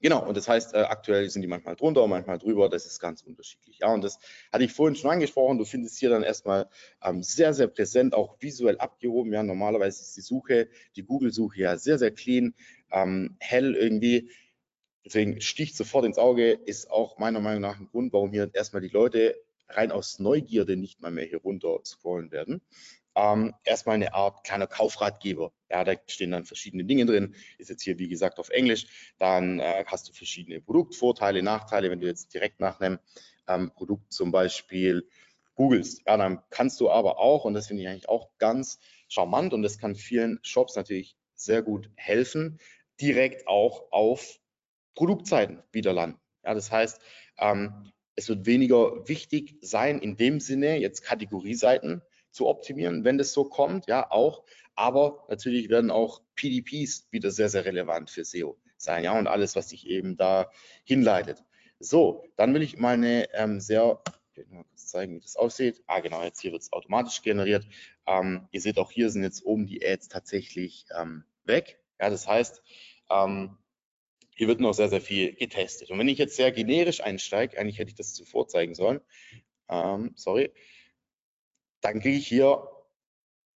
[0.00, 3.22] genau, und das heißt, äh, aktuell sind die manchmal drunter, manchmal drüber, das ist ganz
[3.22, 3.78] unterschiedlich.
[3.80, 4.18] Ja, und das
[4.52, 6.68] hatte ich vorhin schon angesprochen, du findest hier dann erstmal
[7.02, 9.32] ähm, sehr, sehr präsent, auch visuell abgehoben.
[9.32, 12.54] Ja, normalerweise ist die Suche, die Google-Suche ja sehr, sehr clean,
[12.90, 14.30] ähm, hell irgendwie.
[15.04, 18.82] Deswegen sticht sofort ins Auge, ist auch meiner Meinung nach ein Grund, warum hier erstmal
[18.82, 19.34] die Leute
[19.68, 22.60] rein aus Neugierde nicht mal mehr hier runter scrollen werden
[23.14, 25.52] ähm, erstmal eine Art kleiner Kaufratgeber.
[25.68, 27.34] Ja, da stehen dann verschiedene Dinge drin.
[27.58, 29.14] Ist jetzt hier, wie gesagt, auf Englisch.
[29.18, 31.90] Dann äh, hast du verschiedene Produktvorteile, Nachteile.
[31.90, 32.98] Wenn du jetzt direkt nach einem
[33.48, 35.08] ähm, Produkt zum Beispiel
[35.54, 39.52] googelst, ja, dann kannst du aber auch, und das finde ich eigentlich auch ganz charmant
[39.52, 42.58] und das kann vielen Shops natürlich sehr gut helfen,
[43.00, 44.38] direkt auch auf
[44.94, 46.18] Produktseiten wieder landen.
[46.44, 47.00] Ja, das heißt,
[47.38, 53.32] ähm, es wird weniger wichtig sein, in dem Sinne jetzt Kategorieseiten zu optimieren, wenn das
[53.32, 54.44] so kommt, ja auch.
[54.74, 59.56] Aber natürlich werden auch PDPs wieder sehr, sehr relevant für SEO sein, ja, und alles,
[59.56, 60.50] was sich eben da
[60.84, 61.44] hinleitet.
[61.78, 64.02] So, dann will ich mal eine ähm, sehr,
[64.32, 65.82] ich will mal kurz zeigen, wie das aussieht.
[65.86, 67.66] Ah, genau, jetzt hier wird es automatisch generiert.
[68.06, 71.78] Ähm, ihr seht auch hier sind jetzt oben die Ads tatsächlich ähm, weg.
[72.00, 72.62] Ja, das heißt,
[73.10, 73.58] ähm,
[74.34, 75.90] hier wird noch sehr, sehr viel getestet.
[75.90, 79.00] Und wenn ich jetzt sehr generisch einsteige, eigentlich hätte ich das zuvor zeigen sollen,
[79.68, 80.52] ähm, sorry,
[81.80, 82.66] dann kriege ich hier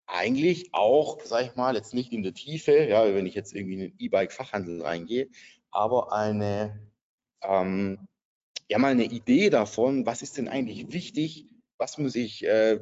[0.06, 3.74] eigentlich auch, sage ich mal, jetzt nicht in der Tiefe, ja, wenn ich jetzt irgendwie
[3.76, 5.30] in den E-Bike-Fachhandel reingehe,
[5.72, 6.92] aber eine,
[7.42, 8.08] ähm,
[8.70, 11.48] ja mal eine Idee davon, was ist denn eigentlich wichtig,
[11.78, 12.80] was muss ich äh,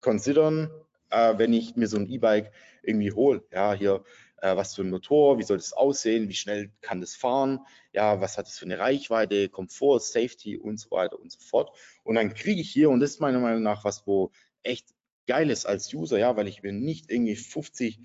[0.00, 0.70] considern,
[1.10, 2.52] äh, wenn ich mir so ein E-Bike
[2.82, 3.42] irgendwie hole.
[3.52, 4.04] Ja, hier
[4.42, 7.60] äh, was für ein Motor, wie soll das aussehen, wie schnell kann das fahren,
[7.92, 11.70] ja, was hat es für eine Reichweite, Komfort, Safety und so weiter und so fort.
[12.02, 14.32] Und dann kriege ich hier, und das ist meiner Meinung nach was, wo
[14.62, 14.88] echt
[15.26, 18.00] geil ist als User, ja, weil ich mir nicht irgendwie 50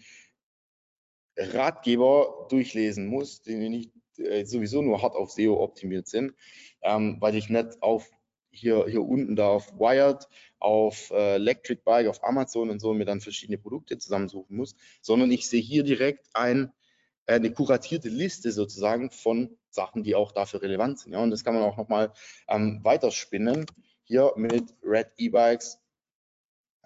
[1.37, 6.33] Ratgeber durchlesen muss, die nicht äh, sowieso nur hart auf SEO optimiert sind,
[6.81, 8.09] ähm, weil ich nicht auf
[8.49, 10.27] hier, hier unten da auf Wired,
[10.59, 15.31] auf äh, Electric Bike, auf Amazon und so mir dann verschiedene Produkte zusammensuchen muss, sondern
[15.31, 16.71] ich sehe hier direkt ein,
[17.27, 21.13] äh, eine kuratierte Liste sozusagen von Sachen, die auch dafür relevant sind.
[21.13, 22.13] Ja, und das kann man auch nochmal
[22.47, 23.65] ähm, weiterspinnen.
[24.03, 25.79] Hier mit Red E-Bikes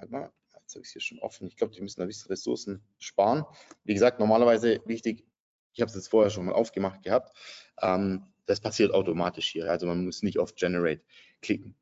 [0.10, 0.32] mal,
[0.62, 1.47] jetzt habe ich es hier schon offen.
[1.47, 3.45] Ich glaube, die müssen ein bisschen Ressourcen sparen.
[3.84, 5.26] Wie gesagt, normalerweise wichtig,
[5.74, 7.36] ich habe es jetzt vorher schon mal aufgemacht gehabt.
[7.82, 9.70] Ähm, das passiert automatisch hier.
[9.70, 11.02] Also man muss nicht auf Generate
[11.41, 11.76] klicken.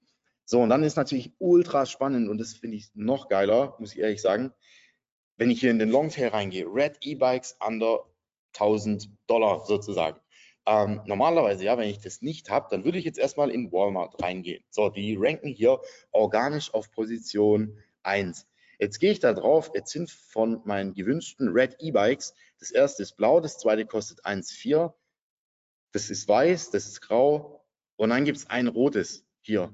[0.46, 4.00] So, und dann ist natürlich ultra spannend und das finde ich noch geiler, muss ich
[4.00, 4.52] ehrlich sagen,
[5.38, 6.66] wenn ich hier in den Longtail reingehe.
[6.66, 8.06] Red E-Bikes under
[8.54, 10.20] 1000 Dollar sozusagen.
[10.66, 14.22] Ähm, normalerweise, ja, wenn ich das nicht habe, dann würde ich jetzt erstmal in Walmart
[14.22, 14.64] reingehen.
[14.70, 15.80] So, die ranken hier
[16.12, 18.48] organisch auf Position 1.
[18.80, 23.18] Jetzt gehe ich da drauf, jetzt sind von meinen gewünschten Red E-Bikes, das erste ist
[23.18, 24.94] blau, das zweite kostet 1,4,
[25.92, 27.66] das ist weiß, das ist grau
[27.98, 29.74] und dann gibt es ein rotes hier.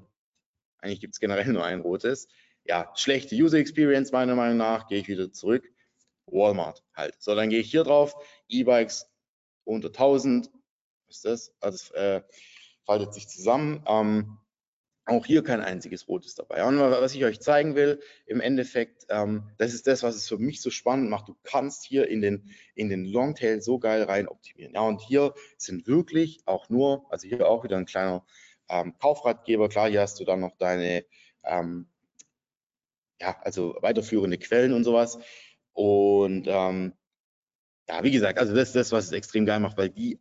[0.78, 2.28] Eigentlich gibt es generell nur ein rotes.
[2.64, 5.70] Ja, schlechte User Experience meiner Meinung nach, gehe ich wieder zurück.
[6.26, 7.14] Walmart halt.
[7.20, 8.14] So, dann gehe ich hier drauf,
[8.48, 9.08] E-Bikes
[9.64, 10.50] unter 1000,
[11.06, 11.54] was ist das?
[11.60, 12.22] Also, äh,
[12.84, 13.84] faltet sich zusammen.
[13.86, 14.38] Ähm,
[15.06, 16.64] auch hier kein einziges rotes dabei.
[16.64, 20.38] Und was ich euch zeigen will, im Endeffekt, ähm, das ist das, was es für
[20.38, 21.28] mich so spannend macht.
[21.28, 24.74] Du kannst hier in den, in den Longtail so geil rein optimieren.
[24.74, 28.26] Ja, und hier sind wirklich auch nur, also hier auch wieder ein kleiner
[28.68, 29.68] ähm, Kaufratgeber.
[29.68, 31.04] Klar, hier hast du dann noch deine,
[31.44, 31.86] ähm,
[33.20, 35.20] ja, also weiterführende Quellen und sowas.
[35.72, 36.94] Und ähm,
[37.88, 40.18] ja, wie gesagt, also das ist das, was es extrem geil macht, weil die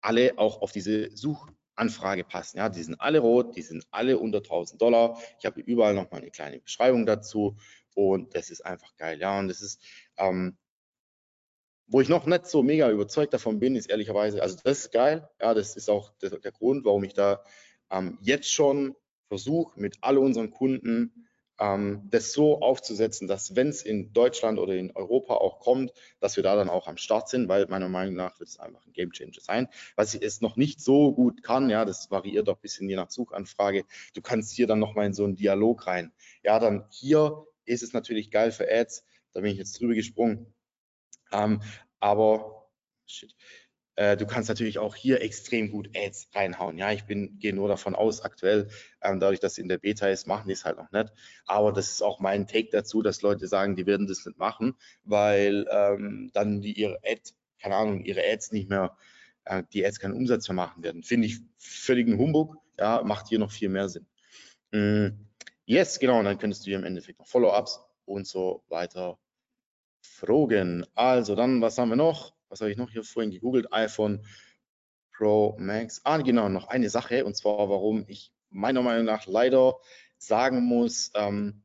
[0.00, 2.58] alle auch auf diese Such Anfrage passen.
[2.58, 5.18] Ja, die sind alle rot, die sind alle unter 1000 Dollar.
[5.38, 7.56] Ich habe überall noch mal eine kleine Beschreibung dazu
[7.94, 9.18] und das ist einfach geil.
[9.20, 9.82] Ja, und das ist,
[10.16, 10.56] ähm,
[11.86, 15.28] wo ich noch nicht so mega überzeugt davon bin, ist ehrlicherweise, also das ist geil.
[15.40, 17.44] Ja, das ist auch der, der Grund, warum ich da
[17.90, 18.96] ähm, jetzt schon
[19.28, 24.90] versuche, mit all unseren Kunden das so aufzusetzen, dass wenn es in Deutschland oder in
[24.96, 28.40] Europa auch kommt, dass wir da dann auch am Start sind, weil meiner Meinung nach
[28.40, 29.68] wird es einfach ein Game Changer sein.
[29.94, 32.96] Was ich es noch nicht so gut kann, ja, das variiert doch ein bisschen je
[32.96, 33.84] nach Suchanfrage.
[34.14, 36.12] Du kannst hier dann nochmal in so einen Dialog rein.
[36.42, 39.04] Ja, dann hier ist es natürlich geil für Ads.
[39.32, 40.52] Da bin ich jetzt drüber gesprungen.
[41.32, 41.62] Ähm,
[42.00, 42.70] aber
[43.06, 43.36] shit.
[43.96, 46.78] Äh, du kannst natürlich auch hier extrem gut Ads reinhauen.
[46.78, 48.68] Ja, ich bin, gehe nur davon aus, aktuell,
[49.02, 51.12] ähm, dadurch, dass sie in der Beta ist, machen die es halt noch nicht.
[51.46, 54.74] Aber das ist auch mein Take dazu, dass Leute sagen, die werden das nicht machen,
[55.04, 57.20] weil ähm, dann die ihre Ad,
[57.60, 58.96] keine Ahnung, ihre Ads nicht mehr,
[59.44, 61.02] äh, die Ads keinen Umsatz mehr machen werden.
[61.02, 62.56] Finde ich völligen Humbug.
[62.78, 64.06] Ja, macht hier noch viel mehr Sinn.
[64.72, 65.08] Mm,
[65.66, 66.18] yes, genau.
[66.18, 69.18] Und dann könntest du hier im Endeffekt noch Follow-ups und so weiter
[70.00, 70.86] fragen.
[70.94, 72.34] Also dann, was haben wir noch?
[72.52, 73.72] Was habe ich noch hier vorhin gegoogelt?
[73.72, 74.24] iPhone
[75.16, 76.02] Pro Max.
[76.04, 79.78] Ah, genau, noch eine Sache, und zwar, warum ich meiner Meinung nach leider
[80.18, 81.64] sagen muss, ähm,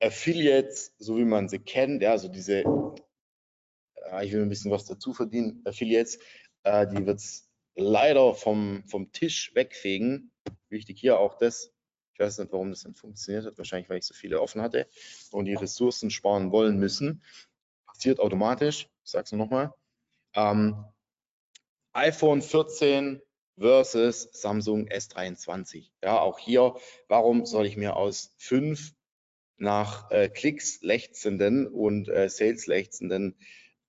[0.00, 2.64] Affiliates, so wie man sie kennt, ja, also diese,
[4.10, 6.18] äh, ich will ein bisschen was dazu verdienen, Affiliates,
[6.64, 10.32] äh, die wird es leider vom, vom Tisch wegfegen.
[10.68, 11.72] Wichtig hier auch das,
[12.12, 14.86] ich weiß nicht, warum das dann funktioniert hat, wahrscheinlich, weil ich so viele offen hatte
[15.30, 17.22] und die Ressourcen sparen wollen müssen.
[17.86, 19.72] Passiert automatisch, ich sage es nochmal.
[20.34, 20.84] Ähm,
[21.92, 23.20] iPhone 14
[23.58, 25.90] versus Samsung S23.
[26.02, 26.74] Ja, auch hier,
[27.08, 28.92] warum soll ich mir aus fünf
[29.56, 33.36] nach äh, Klicks lechzenden und äh, Sales lechzenden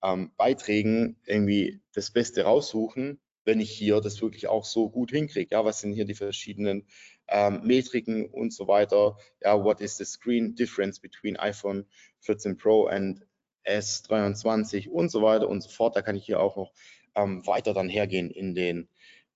[0.02, 5.54] ähm, Beiträgen irgendwie das Beste raussuchen, wenn ich hier das wirklich auch so gut hinkriege.
[5.54, 6.86] Ja, was sind hier die verschiedenen
[7.28, 9.16] ähm, Metriken und so weiter?
[9.42, 11.86] Ja, what is the screen difference between iPhone
[12.20, 13.26] 14 Pro and
[13.66, 15.96] S23 und so weiter und so fort.
[15.96, 16.72] Da kann ich hier auch noch
[17.14, 18.88] ähm, weiter dann hergehen in den,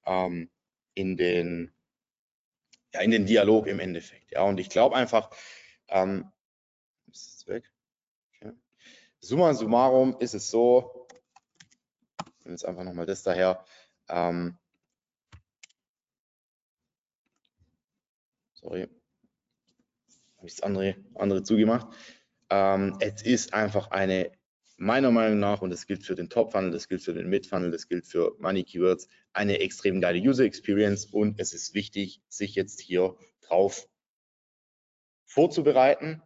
[0.07, 0.51] ähm,
[0.95, 1.72] in den,
[2.93, 4.33] ja, in den Dialog im Endeffekt.
[4.33, 5.31] Ja, und ich glaube einfach,
[5.89, 6.31] ähm,
[7.11, 7.70] ist weg?
[8.35, 8.53] Okay.
[9.20, 11.07] Summa summarum ist es so,
[12.39, 13.64] ich nehme jetzt einfach nochmal das daher,
[14.09, 14.57] ähm,
[18.55, 18.89] sorry,
[20.37, 21.89] habe ich das andere, andere zugemacht.
[22.51, 24.33] Ähm, es ist einfach eine,
[24.77, 27.89] meiner Meinung nach, und das gilt für den Top-Funnel, das gilt für den Mid-Funnel, das
[27.89, 32.81] gilt für Money Keywords, eine extrem geile User Experience und es ist wichtig, sich jetzt
[32.81, 33.89] hier drauf
[35.27, 36.23] vorzubereiten.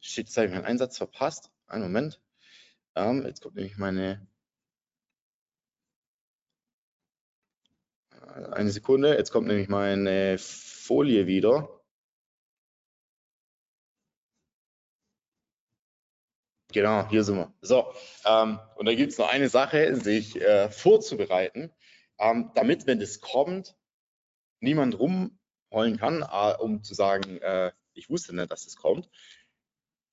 [0.00, 1.50] Shit, jetzt habe ich meinen Einsatz verpasst.
[1.66, 2.20] Einen Moment.
[2.94, 4.26] Ähm, jetzt kommt nämlich meine
[8.52, 11.75] eine Sekunde, jetzt kommt nämlich meine Folie wieder.
[16.76, 17.54] Genau, hier sind wir.
[17.62, 17.86] So,
[18.26, 21.72] ähm, und da gibt es noch eine Sache, sich äh, vorzubereiten,
[22.18, 23.74] ähm, damit, wenn das kommt,
[24.60, 29.08] niemand rumheulen kann, äh, um zu sagen, äh, ich wusste nicht, dass das kommt,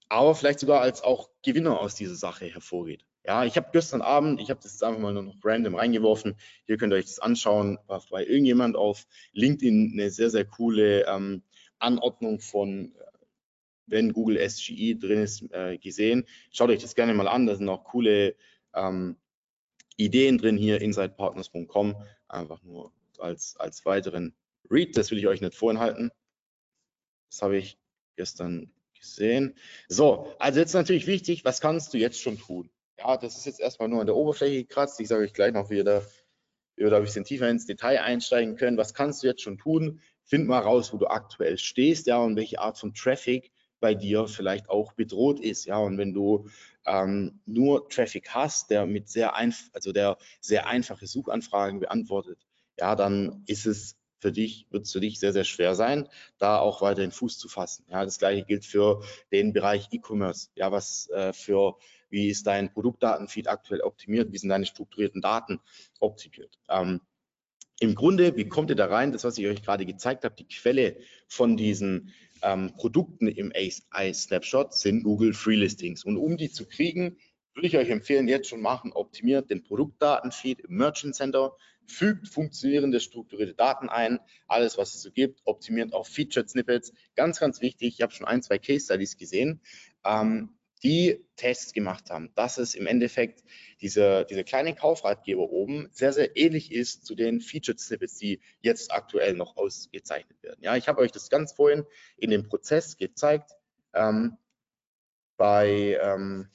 [0.07, 3.05] aber vielleicht sogar als auch Gewinner aus dieser Sache hervorgeht.
[3.25, 6.37] Ja, ich habe gestern Abend, ich habe das jetzt einfach mal nur noch random reingeworfen.
[6.65, 11.05] Hier könnt ihr euch das anschauen, war bei irgendjemand auf LinkedIn eine sehr, sehr coole
[11.07, 11.43] ähm,
[11.79, 12.95] Anordnung von
[13.85, 16.25] wenn Google SGE drin ist, äh, gesehen.
[16.51, 18.35] Schaut euch das gerne mal an, da sind auch coole
[18.73, 19.17] ähm,
[19.97, 21.95] Ideen drin hier, insidepartners.com,
[22.27, 24.35] einfach nur als, als weiteren
[24.69, 26.11] Read, das will ich euch nicht vorenthalten.
[27.29, 27.77] Das habe ich
[28.15, 29.55] gestern gesehen.
[29.87, 32.69] So, also jetzt natürlich wichtig, was kannst du jetzt schon tun?
[32.97, 34.99] Ja, das ist jetzt erstmal nur an der Oberfläche gekratzt.
[34.99, 36.01] Ich sage euch gleich noch, wie ihr da,
[36.75, 38.77] wie wir da ein bisschen tiefer ins Detail einsteigen können.
[38.77, 40.01] Was kannst du jetzt schon tun?
[40.25, 43.51] Find mal raus, wo du aktuell stehst, ja, und welche Art von Traffic
[43.83, 45.77] bei dir vielleicht auch bedroht ist, ja.
[45.77, 46.47] Und wenn du
[46.85, 52.39] ähm, nur Traffic hast, der mit sehr einfach, also der sehr einfache Suchanfragen beantwortet,
[52.79, 56.07] ja, dann ist es für dich, wird es für dich sehr, sehr schwer sein,
[56.37, 57.85] da auch weiterhin Fuß zu fassen.
[57.89, 59.03] Ja, das gleiche gilt für
[59.33, 60.47] den Bereich E-Commerce.
[60.55, 61.75] Ja, was äh, für,
[62.09, 64.31] wie ist dein Produktdatenfeed aktuell optimiert?
[64.31, 65.59] Wie sind deine strukturierten Daten
[65.99, 66.57] optimiert?
[66.69, 67.01] Ähm,
[67.81, 69.11] Im Grunde, wie kommt ihr da rein?
[69.11, 70.95] Das, was ich euch gerade gezeigt habe, die Quelle
[71.27, 72.13] von diesen
[72.43, 76.03] ähm, Produkten im AI-Snapshot sind Google Free Listings.
[76.03, 77.17] Und um die zu kriegen,
[77.55, 82.99] würde ich euch empfehlen, jetzt schon machen, optimiert den Produktdatenfeed im Merchant Center, fügt funktionierende
[82.99, 86.93] strukturierte Daten ein, alles, was es so gibt, optimiert auch Featured Snippets.
[87.15, 89.61] Ganz, ganz wichtig, ich habe schon ein, zwei Case Studies gesehen,
[90.05, 90.49] ähm,
[90.83, 93.43] die Tests gemacht haben, dass es im Endeffekt
[93.81, 98.91] diese, diese kleine Kaufratgeber oben sehr, sehr ähnlich ist zu den Featured Snippets, die jetzt
[98.91, 100.59] aktuell noch ausgezeichnet werden.
[100.61, 101.85] Ja, ich habe euch das ganz vorhin
[102.17, 103.51] in dem Prozess gezeigt.
[103.93, 104.37] Ähm,
[105.37, 106.49] bei ähm,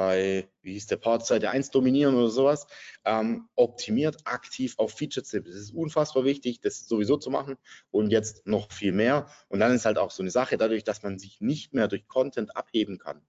[0.00, 2.66] bei, wie hieß der Part, Seite 1 dominieren oder sowas,
[3.04, 5.54] ähm, optimiert aktiv auf Feature Snippets.
[5.54, 7.58] Das ist unfassbar wichtig, das sowieso zu machen
[7.90, 9.28] und jetzt noch viel mehr.
[9.48, 12.08] Und dann ist halt auch so eine Sache, dadurch, dass man sich nicht mehr durch
[12.08, 13.20] Content abheben kann.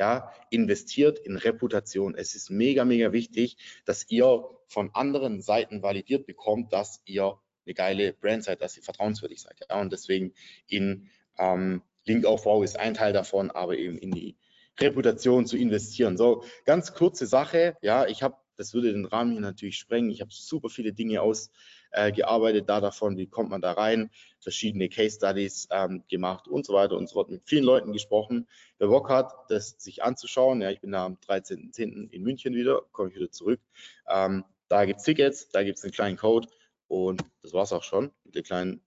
[0.00, 2.14] Ja, investiert in Reputation.
[2.14, 7.74] Es ist mega, mega wichtig, dass ihr von anderen Seiten validiert bekommt, dass ihr eine
[7.74, 9.60] geile Brand seid, dass ihr vertrauenswürdig seid.
[9.68, 10.32] Ja, und deswegen
[10.68, 14.38] in ähm, Linkaufbau ist ein Teil davon, aber eben in die
[14.78, 16.16] Reputation zu investieren.
[16.16, 17.76] So, ganz kurze Sache.
[17.82, 20.10] Ja, ich habe, das würde den Rahmen hier natürlich sprengen.
[20.10, 21.52] Ich habe super viele Dinge ausgearbeitet
[21.90, 24.10] äh, da davon, wie kommt man da rein,
[24.40, 27.30] verschiedene Case Studies ähm, gemacht und so weiter und so fort.
[27.30, 28.48] Mit vielen Leuten gesprochen.
[28.78, 32.10] Wer Bock hat, das sich anzuschauen, ja, ich bin da am 13.10.
[32.10, 33.60] in München wieder, komme ich wieder zurück.
[34.08, 36.48] Ähm, da gibt es Tickets, da gibt es einen kleinen Code
[36.88, 38.80] und das war es auch schon mit der kleinen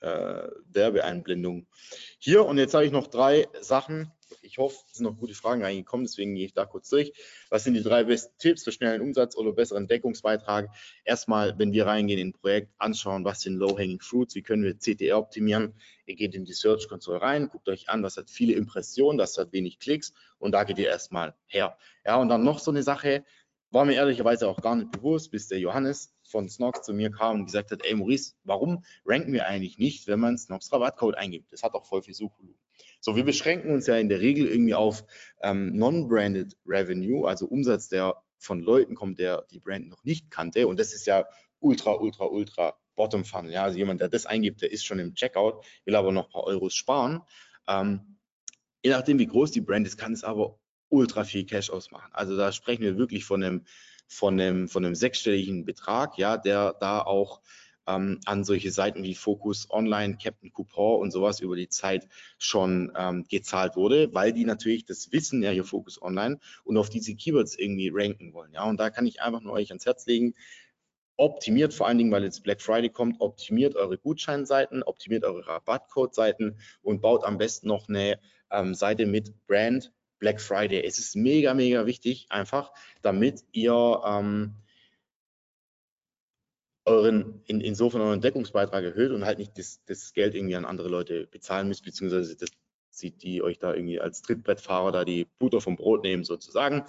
[0.00, 1.66] äh, Werbeeinblendung.
[2.18, 4.10] Hier und jetzt habe ich noch drei Sachen,
[4.42, 7.12] ich hoffe, es sind noch gute Fragen reingekommen, deswegen gehe ich da kurz durch.
[7.50, 10.70] Was sind die drei besten Tipps für schnellen Umsatz oder besseren Deckungsbeitrag?
[11.04, 14.78] Erstmal, wenn wir reingehen in ein Projekt, anschauen, was sind Low-Hanging Fruits, wie können wir
[14.78, 15.74] CTR optimieren.
[16.06, 19.38] Ihr geht in die Search Console rein, guckt euch an, was hat viele Impressionen, das
[19.38, 21.76] hat wenig Klicks und da geht ihr erstmal her.
[22.04, 23.24] Ja, und dann noch so eine Sache,
[23.72, 27.40] war mir ehrlicherweise auch gar nicht bewusst, bis der Johannes von Snox zu mir kam
[27.40, 31.52] und gesagt hat, ey Maurice, warum ranken wir eigentlich nicht, wenn man Snox Rabattcode eingibt?
[31.52, 32.58] Das hat auch voll viel Suchvolumen.
[33.00, 35.04] So, wir beschränken uns ja in der Regel irgendwie auf
[35.42, 40.66] ähm, Non-Branded Revenue, also Umsatz, der von Leuten kommt, der die Brand noch nicht kannte.
[40.66, 41.26] Und das ist ja
[41.60, 43.52] ultra, ultra, ultra Bottom Funnel.
[43.52, 46.30] Ja, also jemand, der das eingibt, der ist schon im Checkout, will aber noch ein
[46.32, 47.22] paar Euros sparen.
[47.68, 48.18] Ähm,
[48.82, 50.58] je nachdem, wie groß die Brand ist, kann es aber
[50.88, 52.10] ultra viel Cash ausmachen.
[52.12, 53.64] Also da sprechen wir wirklich von einem,
[54.08, 57.40] von einem, von einem sechsstelligen Betrag, ja, der da auch
[57.86, 62.08] ähm, an solche Seiten wie Focus Online, Captain Coupon und sowas über die Zeit
[62.38, 66.90] schon ähm, gezahlt wurde, weil die natürlich das wissen, ja, hier Focus Online und auf
[66.90, 68.52] diese Keywords irgendwie ranken wollen.
[68.52, 70.34] Ja, und da kann ich einfach nur euch ans Herz legen,
[71.16, 76.58] optimiert vor allen Dingen, weil jetzt Black Friday kommt, optimiert eure Gutscheinseiten, optimiert eure Rabattcode-Seiten
[76.82, 78.18] und baut am besten noch eine
[78.50, 80.84] ähm, Seite mit Brand Black Friday.
[80.84, 82.72] Es ist mega, mega wichtig, einfach,
[83.02, 84.54] damit ihr ähm,
[86.84, 90.88] euren, in, insofern euren Deckungsbeitrag erhöht und halt nicht das, das Geld irgendwie an andere
[90.88, 92.50] Leute bezahlen müsst, beziehungsweise das
[92.94, 96.84] sieht die euch da irgendwie als Trittbrettfahrer da die Butter vom Brot nehmen sozusagen.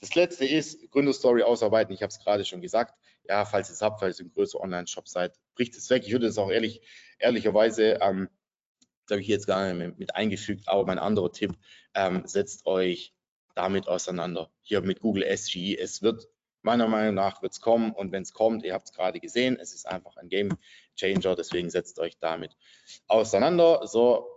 [0.00, 1.92] Das letzte ist Gründerstory ausarbeiten.
[1.92, 2.94] Ich habe es gerade schon gesagt.
[3.28, 6.04] Ja, falls ihr es habt, falls ihr ein größer Online-Shop seid, bricht es weg.
[6.06, 6.80] Ich würde es auch ehrlich,
[7.18, 8.28] ehrlicherweise, ähm,
[9.06, 11.54] das habe ich jetzt gar nicht mit, mit eingefügt, aber mein anderer Tipp,
[11.94, 13.12] ähm, setzt euch
[13.54, 14.50] damit auseinander.
[14.62, 15.76] Hier mit Google SGE.
[15.76, 16.28] Es wird
[16.62, 19.58] Meiner Meinung nach wird es kommen und wenn es kommt, ihr habt es gerade gesehen,
[19.60, 20.50] es ist einfach ein Game
[20.96, 22.56] Changer, deswegen setzt euch damit
[23.06, 23.86] auseinander.
[23.86, 24.28] So,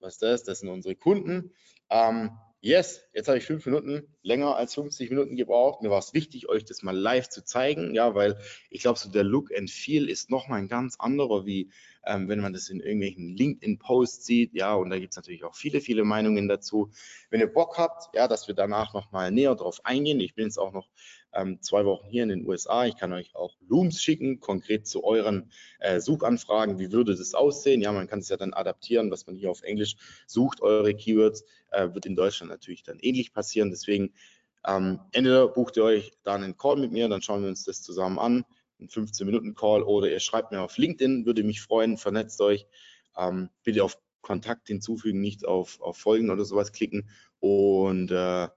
[0.00, 0.44] was ist das?
[0.44, 1.52] Das sind unsere Kunden.
[1.90, 2.30] Ähm,
[2.60, 5.82] yes, jetzt habe ich fünf Minuten, länger als 50 Minuten gebraucht.
[5.82, 8.38] Mir war es wichtig, euch das mal live zu zeigen, ja, weil
[8.70, 11.70] ich glaube, so der Look and Feel ist nochmal ein ganz anderer, wie
[12.06, 15.54] ähm, wenn man das in irgendwelchen LinkedIn-Posts sieht, ja, und da gibt es natürlich auch
[15.54, 16.90] viele, viele Meinungen dazu.
[17.30, 20.58] Wenn ihr Bock habt, ja, dass wir danach nochmal näher drauf eingehen, ich bin jetzt
[20.58, 20.88] auch noch
[21.36, 22.86] ähm, zwei Wochen hier in den USA.
[22.86, 26.78] Ich kann euch auch Looms schicken, konkret zu euren äh, Suchanfragen.
[26.78, 27.80] Wie würde das aussehen?
[27.80, 31.44] Ja, man kann es ja dann adaptieren, was man hier auf Englisch sucht, eure Keywords,
[31.70, 33.70] äh, wird in Deutschland natürlich dann ähnlich passieren.
[33.70, 34.14] Deswegen
[34.66, 37.82] ähm, entweder bucht ihr euch dann einen Call mit mir, dann schauen wir uns das
[37.82, 38.44] zusammen an,
[38.78, 42.66] einen 15-Minuten-Call, oder ihr schreibt mir auf LinkedIn, würde mich freuen, vernetzt euch.
[43.16, 47.08] Ähm, bitte auf Kontakt hinzufügen, nicht auf, auf Folgen oder sowas klicken.
[47.38, 48.48] Und äh,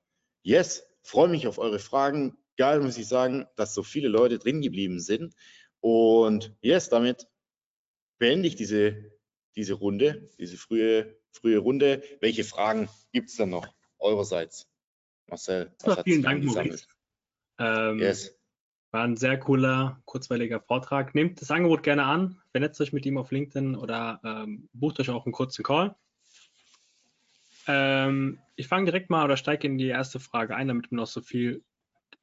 [0.42, 2.38] yes, freue mich auf eure Fragen.
[2.60, 5.34] Geil, muss ich sagen, dass so viele Leute drin geblieben sind.
[5.80, 7.26] Und yes, damit
[8.18, 9.14] beende ich diese,
[9.56, 12.04] diese Runde, diese frühe, frühe Runde.
[12.20, 13.66] Welche Fragen gibt es denn noch
[13.98, 14.68] eurerseits?
[15.28, 16.86] Marcel, was ja, vielen Dank, Maurice.
[17.60, 18.38] Ähm, yes.
[18.92, 21.16] War ein sehr cooler, kurzweiliger Vortrag.
[21.16, 25.10] Nehmt das Angebot gerne an, vernetzt euch mit ihm auf LinkedIn oder ähm, bucht euch
[25.10, 25.96] auch einen kurzen Call.
[27.68, 31.08] Ähm, ich fange direkt mal oder steige in die erste Frage ein, damit wir noch
[31.08, 31.64] so viel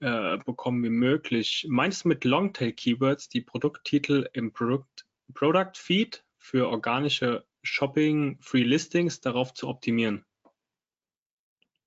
[0.01, 1.67] äh, bekommen wie möglich.
[1.69, 9.21] Meinst du mit Longtail-Keywords die Produkttitel im Produkt, Product Feed für organische Shopping Free Listings
[9.21, 10.25] darauf zu optimieren?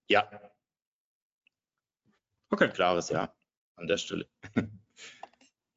[0.07, 0.29] Ja.
[2.49, 2.69] Okay.
[2.69, 3.33] Klares Ja
[3.79, 4.27] an der Stelle.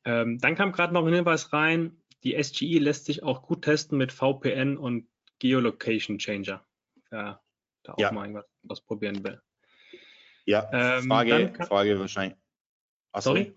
[0.04, 3.96] Ähm, dann kam gerade noch ein Hinweis rein, die SGI lässt sich auch gut testen
[3.96, 5.06] mit VPN und
[5.38, 6.66] Geolocation Changer.
[7.12, 7.40] Ja,
[7.84, 8.10] da auch ja.
[8.10, 9.40] mal irgendwas ausprobieren will.
[10.44, 12.38] Ja, ähm, Frage, Frage wahrscheinlich.
[13.12, 13.30] Achso.
[13.30, 13.54] Sorry?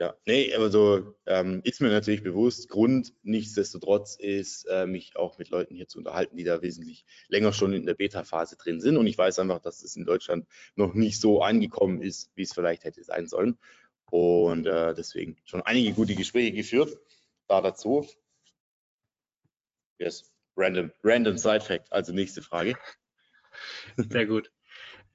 [0.00, 2.68] Ja, nee, also ähm, ist mir natürlich bewusst.
[2.68, 7.52] Grund nichtsdestotrotz ist, äh, mich auch mit Leuten hier zu unterhalten, die da wesentlich länger
[7.52, 8.96] schon in der Beta-Phase drin sind.
[8.96, 12.52] Und ich weiß einfach, dass es in Deutschland noch nicht so angekommen ist, wie es
[12.52, 13.56] vielleicht hätte sein sollen.
[14.10, 16.98] Und äh, deswegen schon einige gute Gespräche geführt.
[17.46, 18.08] Da dazu.
[19.98, 21.92] Yes, random, random Side Fact.
[21.92, 22.76] Also nächste Frage.
[23.96, 24.50] Sehr gut.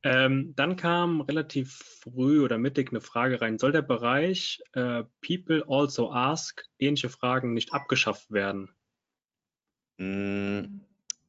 [0.02, 3.60] Ähm, dann kam relativ früh oder mittig eine Frage rein.
[3.60, 8.70] Soll der Bereich äh, People also ask ähnliche Fragen nicht abgeschafft werden?
[9.98, 10.82] Mm,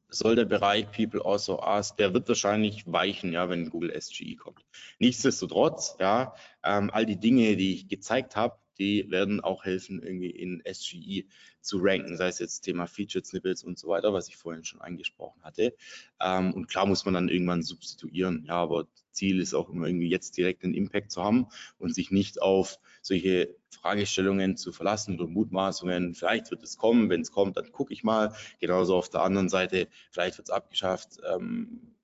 [0.08, 4.64] soll der Bereich People also ask, der wird wahrscheinlich weichen, ja, wenn Google SGE kommt.
[5.00, 10.30] Nichtsdestotrotz, ja, ähm, all die Dinge, die ich gezeigt habe, die werden auch helfen, irgendwie
[10.30, 11.26] in SGE
[11.60, 14.80] zu ranken, sei es jetzt Thema Featured Snippets und so weiter, was ich vorhin schon
[14.80, 15.74] angesprochen hatte.
[16.20, 20.08] Ähm, und klar muss man dann irgendwann substituieren, ja, aber Ziel ist auch immer irgendwie
[20.08, 25.28] jetzt direkt einen Impact zu haben und sich nicht auf solche Fragestellungen zu verlassen oder
[25.28, 26.14] Mutmaßungen.
[26.14, 28.34] Vielleicht wird es kommen, wenn es kommt, dann gucke ich mal.
[28.60, 31.18] Genauso auf der anderen Seite, vielleicht wird es abgeschafft.
[31.30, 31.94] Ähm,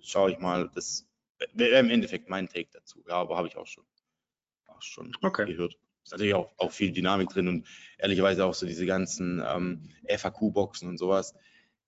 [0.00, 1.06] schaue ich mal, das
[1.52, 3.04] wäre im Endeffekt mein Take dazu.
[3.06, 3.84] Ja, aber habe ich auch schon,
[4.66, 5.46] auch schon okay.
[5.46, 7.66] gehört ist natürlich auch, auch viel Dynamik drin und
[7.98, 11.34] ehrlicherweise auch so diese ganzen ähm, FAQ-Boxen und sowas.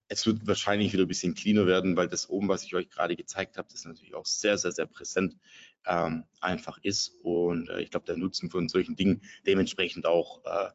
[0.09, 3.17] Es wird wahrscheinlich wieder ein bisschen cleaner werden, weil das oben, was ich euch gerade
[3.17, 5.37] gezeigt habe, das natürlich auch sehr, sehr, sehr präsent
[5.85, 7.13] ähm, einfach ist.
[7.23, 10.71] Und äh, ich glaube, der Nutzen von solchen Dingen dementsprechend auch äh,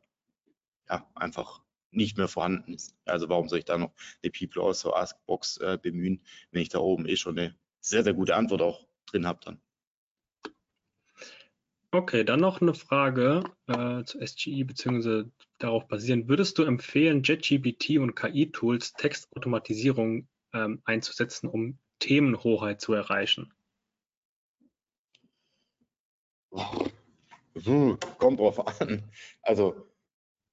[0.90, 1.62] ja, einfach
[1.92, 2.96] nicht mehr vorhanden ist.
[3.06, 6.22] Also warum soll ich da noch eine People Also Ask Box äh, bemühen,
[6.52, 9.62] wenn ich da oben eh schon eine sehr, sehr gute Antwort auch drin habe dann.
[11.94, 16.30] Okay, dann noch eine Frage äh, zu SGI beziehungsweise darauf basierend.
[16.30, 23.54] Würdest du empfehlen, JetGPT und KI-Tools Textautomatisierung ähm, einzusetzen, um Themenhoheit zu erreichen?
[27.62, 29.04] Hm, kommt drauf an.
[29.42, 29.86] Also,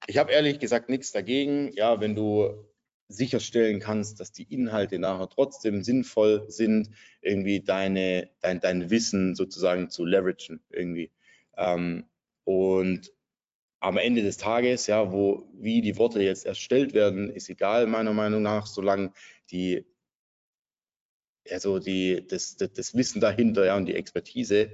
[0.07, 1.71] ich habe ehrlich gesagt nichts dagegen.
[1.71, 2.65] Ja, wenn du
[3.07, 6.89] sicherstellen kannst, dass die Inhalte nachher trotzdem sinnvoll sind,
[7.21, 11.11] irgendwie deine, dein, dein Wissen sozusagen zu leveragen irgendwie.
[11.59, 12.05] Ähm,
[12.45, 13.11] und
[13.81, 18.13] am Ende des Tages, ja, wo, wie die Worte jetzt erstellt werden, ist egal, meiner
[18.13, 19.13] Meinung nach, solange
[19.51, 19.85] die,
[21.49, 24.71] also die, das, das, das Wissen dahinter, ja, und die Expertise,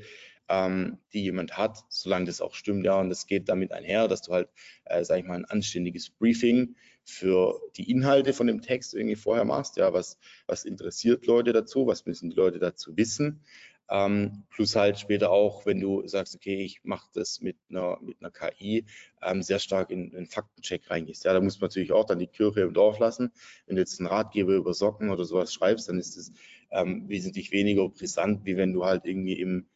[0.48, 4.22] ähm, die jemand hat, solange das auch stimmt, ja, und das geht damit einher, dass
[4.22, 4.50] du halt,
[4.86, 9.46] äh, sag ich mal, ein anständiges Briefing für die Inhalte von dem Text irgendwie vorher
[9.46, 10.18] machst, ja, was,
[10.48, 13.44] was interessiert Leute dazu, was müssen die Leute dazu wissen,
[13.90, 18.18] ähm, plus halt später auch, wenn du sagst, okay, ich mache das mit einer, mit
[18.20, 18.86] einer KI,
[19.22, 21.26] ähm, sehr stark in einen Faktencheck reingehst.
[21.26, 23.32] Ja, da muss man natürlich auch dann die Kirche im Dorf lassen.
[23.68, 26.32] Wenn du jetzt einen Ratgeber über Socken oder sowas schreibst, dann ist es
[26.72, 29.68] ähm, wesentlich weniger brisant, wie wenn du halt irgendwie im,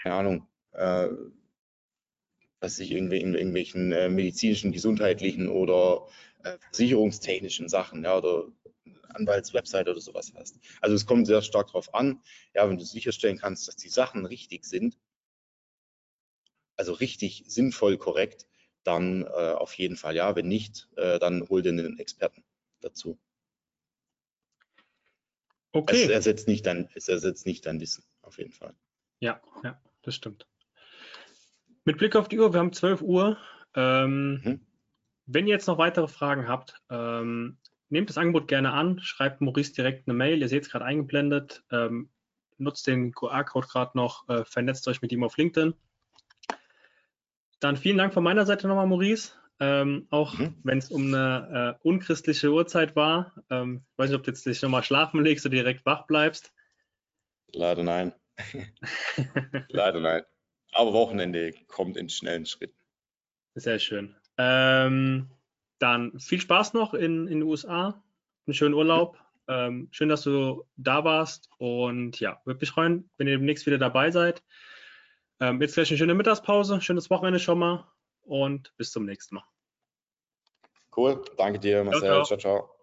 [0.00, 1.08] keine Ahnung, äh,
[2.60, 6.06] dass sich irgendwie in irgendwelchen äh, medizinischen, gesundheitlichen oder
[6.44, 8.46] äh, versicherungstechnischen Sachen, ja, oder
[9.14, 10.58] Anwaltswebsite oder sowas hast.
[10.80, 12.22] Also es kommt sehr stark darauf an,
[12.54, 14.98] ja, wenn du sicherstellen kannst, dass die Sachen richtig sind,
[16.76, 18.46] also richtig sinnvoll korrekt,
[18.84, 20.34] dann äh, auf jeden Fall ja.
[20.34, 22.44] Wenn nicht, äh, dann hol dir einen Experten
[22.80, 23.18] dazu.
[25.72, 26.04] Okay.
[26.04, 28.74] Es ersetzt nicht dein, es ersetzt nicht dein Wissen, auf jeden Fall.
[29.20, 30.46] Ja, ja, das stimmt.
[31.84, 33.38] Mit Blick auf die Uhr, wir haben 12 Uhr.
[33.74, 34.60] Ähm, mhm.
[35.26, 37.58] Wenn ihr jetzt noch weitere Fragen habt, ähm,
[37.92, 41.62] nehmt das Angebot gerne an, schreibt Maurice direkt eine Mail, ihr seht es gerade eingeblendet,
[41.70, 42.08] ähm,
[42.56, 45.74] nutzt den QR-Code gerade noch, äh, vernetzt euch mit ihm auf LinkedIn.
[47.60, 49.34] Dann vielen Dank von meiner Seite nochmal, Maurice.
[49.60, 50.56] Ähm, auch mhm.
[50.64, 53.34] wenn es um eine äh, unchristliche Uhrzeit war.
[53.50, 56.52] Ähm, ich weiß nicht, ob du jetzt dich nochmal schlafen legst oder direkt wach bleibst.
[57.52, 58.12] Leider nein.
[59.68, 60.22] Leider nein.
[60.72, 62.80] Aber Wochenende kommt in schnellen Schritten.
[63.54, 64.16] Sehr schön.
[64.38, 65.30] Ähm,
[65.82, 68.02] dann viel Spaß noch in, in den USA.
[68.46, 69.18] Einen schönen Urlaub.
[69.48, 71.50] Ähm, schön, dass du da warst.
[71.58, 74.42] Und ja, würde mich freuen, wenn ihr demnächst wieder dabei seid.
[75.40, 77.88] Ähm, jetzt gleich eine schöne Mittagspause, schönes Wochenende schon mal
[78.22, 79.44] und bis zum nächsten Mal.
[80.96, 82.00] Cool, danke dir, Marcel.
[82.00, 82.24] ciao.
[82.24, 82.38] ciao.
[82.38, 82.81] ciao.